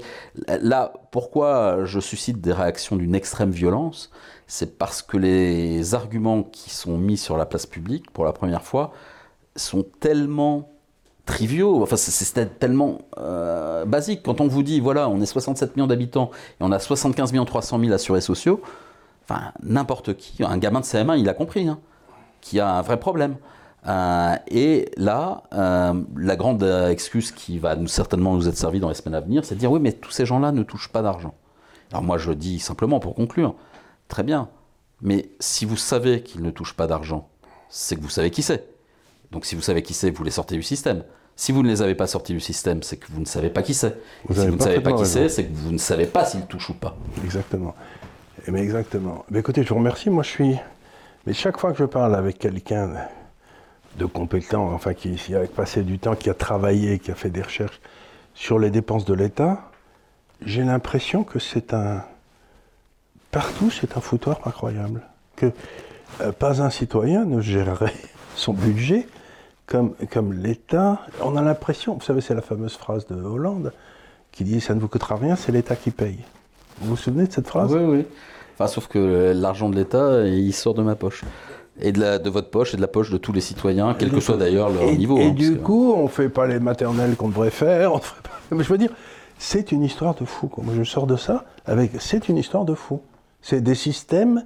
[0.62, 4.10] là, pourquoi je suscite des réactions d'une extrême violence
[4.46, 8.62] C'est parce que les arguments qui sont mis sur la place publique pour la première
[8.62, 8.92] fois
[9.54, 10.70] sont tellement
[11.26, 14.22] triviaux, enfin c'est tellement euh, basique.
[14.22, 17.44] Quand on vous dit, voilà, on est 67 millions d'habitants et on a 75 millions
[17.44, 18.62] 300 000 assurés sociaux,
[19.24, 21.78] enfin n'importe qui, un gamin de CM1, il a compris, hein,
[22.40, 23.36] qu'il y a un vrai problème.
[23.86, 28.88] Euh, et là, euh, la grande excuse qui va nous, certainement nous être servie dans
[28.88, 31.02] les semaines à venir, c'est de dire oui, mais tous ces gens-là ne touchent pas
[31.02, 31.34] d'argent.
[31.92, 33.54] Alors moi, je dis simplement pour conclure,
[34.08, 34.48] très bien,
[35.02, 37.28] mais si vous savez qu'ils ne touchent pas d'argent,
[37.68, 38.66] c'est que vous savez qui c'est.
[39.32, 41.04] Donc si vous savez qui c'est, vous les sortez du système.
[41.36, 43.62] Si vous ne les avez pas sortis du système, c'est que vous ne savez pas
[43.62, 44.00] qui c'est.
[44.30, 46.70] Si vous ne savez pas qui c'est, c'est que vous ne savez pas s'ils touchent
[46.70, 46.96] ou pas.
[47.24, 47.74] Exactement.
[48.46, 49.24] Mais exactement.
[49.30, 50.10] Mais écoutez, je vous remercie.
[50.10, 50.56] Moi, je suis.
[51.26, 52.94] Mais chaque fois que je parle avec quelqu'un
[53.96, 57.42] de compétent, enfin qui, a passé du temps, qui a travaillé, qui a fait des
[57.42, 57.80] recherches
[58.34, 59.70] sur les dépenses de l'État,
[60.44, 62.04] j'ai l'impression que c'est un.
[63.30, 65.02] Partout, c'est un foutoir incroyable.
[65.36, 65.50] Que
[66.20, 67.94] euh, pas un citoyen ne gérerait
[68.36, 69.08] son budget
[69.66, 71.00] comme, comme l'État.
[71.20, 73.72] On a l'impression, vous savez, c'est la fameuse phrase de Hollande
[74.30, 76.18] qui dit Ça ne vous coûtera rien, c'est l'État qui paye.
[76.80, 77.72] Vous vous souvenez de cette phrase?
[77.72, 78.06] Oui, oui.
[78.54, 81.24] Enfin, sauf que l'argent de l'État, il sort de ma poche
[81.80, 84.10] et de, la, de, votre poche et de la poche de tous les citoyens, quel
[84.10, 85.18] que soit d'ailleurs leur niveau.
[85.18, 87.92] Et hein, du coup, on ne fait pas les maternelles qu'on devrait faire.
[88.50, 88.90] Mais je veux dire,
[89.38, 90.50] c'est une histoire de fou.
[90.58, 91.92] Moi, je sors de ça avec.
[92.00, 93.02] C'est une histoire de fou.
[93.42, 94.44] C'est des systèmes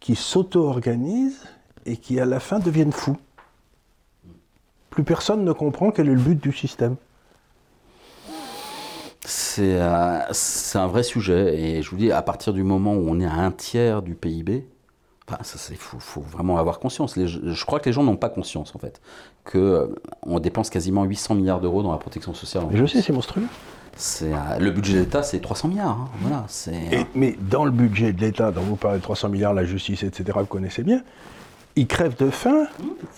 [0.00, 1.46] qui s'auto-organisent
[1.86, 3.16] et qui, à la fin, deviennent fous.
[4.90, 6.96] Plus personne ne comprend quel est le but du système.
[9.24, 10.20] C'est euh,
[10.74, 11.58] un vrai sujet.
[11.58, 14.14] Et je vous dis, à partir du moment où on est à un tiers du
[14.14, 14.66] PIB,
[15.70, 17.18] il faut, vraiment avoir conscience.
[17.18, 19.00] je, crois que les gens n'ont pas conscience, en fait,
[19.44, 22.64] qu'on euh, dépense quasiment 800 milliards d'euros dans la protection sociale.
[22.72, 23.42] je sais, c'est monstrueux.
[23.96, 25.88] C'est, euh, le budget de l'État, c'est 300 milliards.
[25.88, 29.54] Hein, voilà, c'est, mais dans le budget de l'État, dont vous parlez de 300 milliards,
[29.54, 31.02] la justice, etc., vous connaissez bien,
[31.76, 32.66] ils crèvent de faim.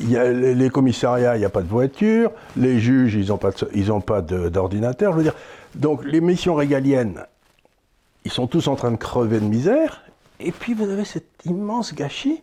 [0.00, 2.30] Il y a les, les commissariats, il n'y a pas de voiture.
[2.56, 5.12] Les juges, ils n'ont pas, de- ils ont pas de- d'ordinateur.
[5.12, 5.34] Je veux dire,
[5.74, 7.22] donc les missions régaliennes,
[8.24, 10.02] ils sont tous en train de crever de misère.
[10.40, 12.42] Et puis vous avez cet immense gâchis.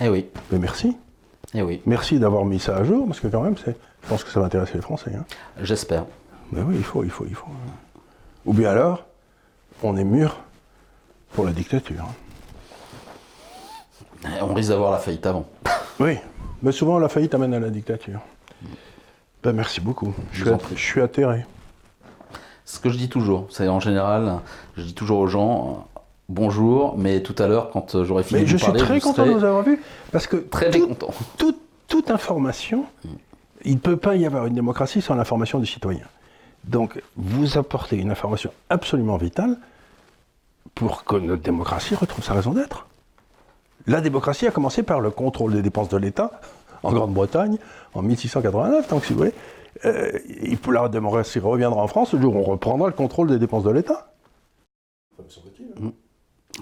[0.00, 0.96] Eh oui, Mais merci.
[1.54, 4.24] eh oui, Merci d'avoir mis ça à jour, parce que quand même, c'est- je pense
[4.24, 5.12] que ça va intéresser les Français.
[5.14, 5.24] hein.
[5.62, 6.06] j'espère.
[6.52, 7.46] Mais oui, il faut, il faut, il faut.
[8.46, 9.04] Ou bien alors,
[9.82, 10.36] on est mûr
[11.34, 12.02] pour la dictature.
[12.02, 12.14] hein.
[14.24, 15.46] Eh, On risque d'avoir la faillite avant.
[16.00, 16.16] Oui,
[16.62, 18.20] mais souvent la faillite amène à la dictature.
[19.42, 20.14] Ben, merci beaucoup.
[20.32, 21.44] Je Je suis, je suis atterré.
[22.64, 24.40] Ce que je dis toujours, c'est en général,
[24.78, 25.86] je dis toujours aux gens,
[26.30, 29.00] bonjour, mais tout à l'heure, quand euh, j'aurai fini Mais de je vous suis très
[29.00, 30.96] content serez de vous avoir vu, parce que très tout-
[31.36, 31.58] toute,
[31.88, 32.84] toute information,
[33.64, 36.04] il ne peut pas y avoir une démocratie sans l'information du citoyen.
[36.64, 39.58] Donc, vous apportez une information absolument vitale
[40.74, 42.86] pour que notre démocratie retrouve sa raison d'être.
[43.86, 46.40] La démocratie a commencé par le contrôle des dépenses de l'État
[46.82, 47.56] en Grande-Bretagne
[47.94, 49.34] en 1689, donc si vous voulez.
[49.84, 50.10] Euh,
[50.42, 53.38] il peut- la démocratie reviendra en France le jour où on reprendra le contrôle des
[53.38, 54.12] dépenses de l'État.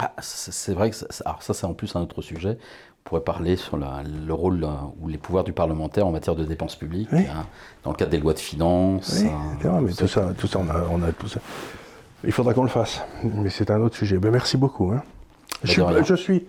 [0.01, 2.59] Ah, c'est vrai que ça, ça- alors ça, c'est en plus un autre sujet.
[3.05, 4.66] On pourrait parler sur la- le rôle
[5.01, 7.24] ou les pouvoirs du parlementaire en matière de dépenses publiques, Oui.
[7.30, 7.46] hein,
[7.84, 9.20] dans le cadre des lois de finances.
[9.22, 11.40] Oui, hein, vrai, mais tout ça, tout ça, on a, on a tout ça.
[12.24, 14.18] Il faudra qu'on le fasse, mais c'est un autre sujet.
[14.18, 14.90] Ben, merci beaucoup.
[14.92, 15.03] hein.
[15.64, 16.46] Je, suis, je suis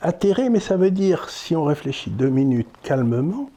[0.00, 3.50] atterré, mais ça veut dire, si on réfléchit deux minutes calmement,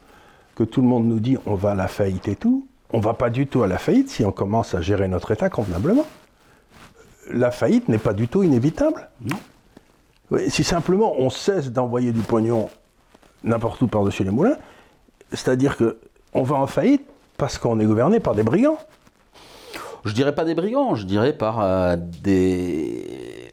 [0.56, 3.14] que tout le monde nous dit on va à la faillite et tout, on va
[3.14, 6.06] pas du tout à la faillite si on commence à gérer notre État convenablement.
[7.30, 9.10] La faillite n'est pas du tout inévitable.
[9.22, 10.40] Non.
[10.50, 12.70] Si simplement on cesse d'envoyer du pognon
[13.44, 14.58] n'importe où par-dessus les moulins,
[15.32, 15.98] c'est-à-dire que
[16.34, 17.06] on va en faillite
[17.38, 18.78] parce qu'on est gouverné par des brigands.
[20.06, 23.52] Je dirais pas des brigands, je dirais par euh, des,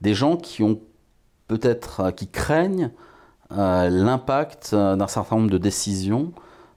[0.00, 0.80] des gens qui ont
[1.46, 2.90] peut-être, euh, qui craignent
[3.52, 6.32] euh, l'impact d'un certain nombre de décisions,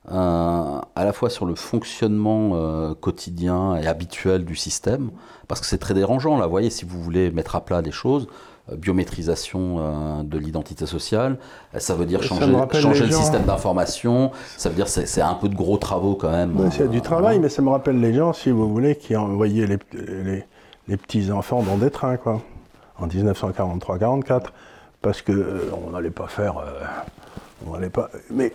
[0.10, 5.12] à la fois sur le fonctionnement euh, quotidien et habituel du système,
[5.48, 7.92] parce que c'est très dérangeant, là, vous voyez, si vous voulez mettre à plat des
[7.92, 8.28] choses,
[8.72, 11.38] euh, biométrisation euh, de l'identité sociale,
[11.76, 15.34] euh, ça veut dire changer, le gens- système d'information, ça veut dire c'est c'est un
[15.36, 16.60] peu de gros travaux quand même.
[16.60, 19.16] Ouais, c'est euh, du travail, mais ça me rappelle les gens, si vous voulez, qui
[19.16, 20.44] envoyaient les, les,
[20.88, 22.42] les petits-enfants dans des trains, quoi,
[23.00, 24.46] en 1943-44,
[25.02, 26.58] parce que euh, on n'allait pas faire...
[26.58, 26.72] euh,
[27.68, 28.10] on n'allait pas...
[28.30, 28.54] Mais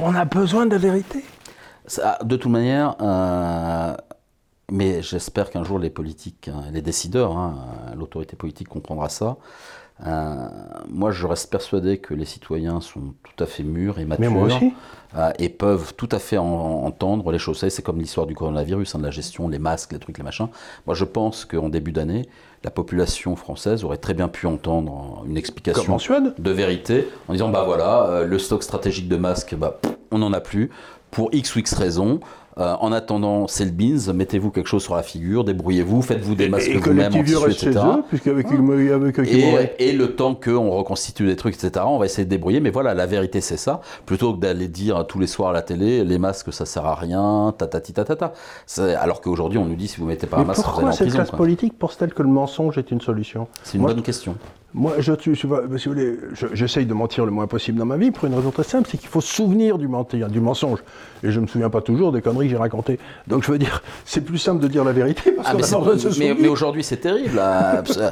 [0.00, 1.24] on a besoin de la vérité.
[1.86, 3.94] Ça, de toute manière, euh,
[4.70, 7.56] mais j'espère qu'un jour les politiques, hein, les décideurs, hein,
[7.96, 9.36] l'autorité politique comprendra ça.
[10.06, 10.48] Euh,
[10.88, 14.60] moi, je reste persuadé que les citoyens sont tout à fait mûrs et matures
[15.16, 17.64] euh, et peuvent tout à fait en- entendre les choses.
[17.68, 20.48] C'est comme l'histoire du coronavirus, hein, de la gestion, les masques, les trucs, les machins.
[20.86, 22.28] Moi, je pense qu'en début d'année,
[22.64, 26.34] la population française aurait très bien pu entendre une explication en Suède.
[26.38, 30.18] de vérité en disant bah voilà euh, le stock stratégique de masques bah, pff, on
[30.18, 30.70] n'en a plus
[31.10, 32.20] pour x ou x raisons
[32.58, 36.50] Euh, en attendant c'est le beans mettez-vous quelque chose sur la figure débrouillez-vous faites-vous des
[36.50, 37.80] masques vous-même en tissu etc
[38.26, 42.30] eux, avec et, et le temps qu'on reconstitue des trucs, etc., on va essayer de
[42.30, 42.60] débrouiller.
[42.60, 43.80] Mais voilà, la vérité, c'est ça.
[44.06, 46.94] Plutôt que d'aller dire tous les soirs à la télé, les masques, ça sert à
[46.94, 48.32] rien, tatati tatata.
[48.98, 50.88] Alors qu'aujourd'hui, on nous dit, si vous mettez pas un Mais masque, vous allez pourquoi
[50.88, 51.16] en cette prison.
[51.18, 51.36] classe quoi.
[51.38, 53.48] politique pense-t-elle que le mensonge est une solution?
[53.62, 54.36] C'est une Moi, bonne question.
[54.74, 55.54] Moi, je, je- je- si vous
[55.94, 58.62] voulez, je- j'essaye de mentir le moins possible dans ma vie pour une raison très
[58.62, 60.78] simple, c'est qu'il faut se souvenir du mentir, du mensonge.
[61.22, 62.98] Et je me souviens pas toujours des conneries que j'ai racontées.
[63.26, 65.66] Donc je veux dire, c'est plus simple de dire la vérité parce Ah, mais a
[65.66, 67.36] de aujourd'hui, c'est terrible.
[67.36, 67.82] là.
[67.82, 68.10] Parce- euh,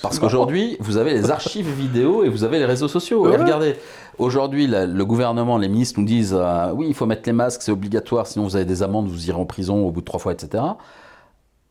[0.00, 3.30] Parce qu'aujourd'hui, vous avez les archives vidéo et vous avez les réseaux sociaux.
[3.30, 3.76] Et regardez,
[4.18, 7.72] aujourd'hui, le gouvernement, les ministres nous disent euh, oui, il faut mettre les masques, c'est
[7.72, 10.32] obligatoire, sinon vous avez des amendes, vous irez en prison au bout de trois fois,
[10.32, 10.62] etc.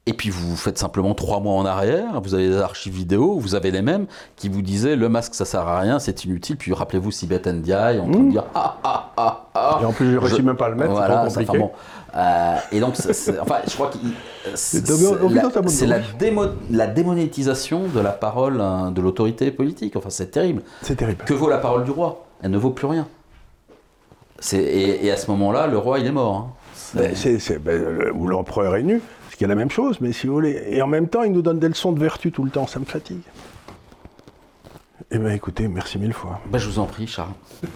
[0.06, 3.56] Et puis vous faites simplement trois mois en arrière, vous avez des archives vidéo, vous
[3.56, 6.58] avez les mêmes qui vous disaient le masque ça sert à rien, c'est inutile.
[6.58, 9.80] Puis rappelez-vous Sibeth Ndiaye en train de dire ah ah ah ah.
[9.82, 11.64] Et en plus, Je- même pas à le mettre, Voilà, c'est ça, trop compliqué.
[11.64, 11.72] enfin
[12.14, 12.20] bon.
[12.20, 13.98] Euh, et donc, c'est- c'est- enfin, je crois que
[14.56, 19.96] c'est la, la démo- la démonétisation de la parole hein, de l'autorité politique.
[19.96, 20.64] Enfin, c'est terrible.
[20.82, 21.24] C'est terrible.
[21.24, 22.26] Que vaut la parole du roi?
[22.44, 23.08] Elle ne vaut plus rien.
[24.52, 26.36] Et, et à ce moment-là, le roi, il est mort.
[26.36, 26.48] hein.
[26.76, 26.98] C'est-
[27.34, 29.02] Ben, c'est- ben, le- ou l'empereur est nu,
[29.44, 30.64] qui est la même chose, mais si vous voulez.
[30.70, 32.80] Et en même temps, il nous donne des leçons de vertu tout le temps, ça
[32.80, 33.20] me fatigue.
[35.12, 36.40] Eh bien écoutez, merci mille fois.
[36.50, 37.34] Ben, je vous en prie, Charles.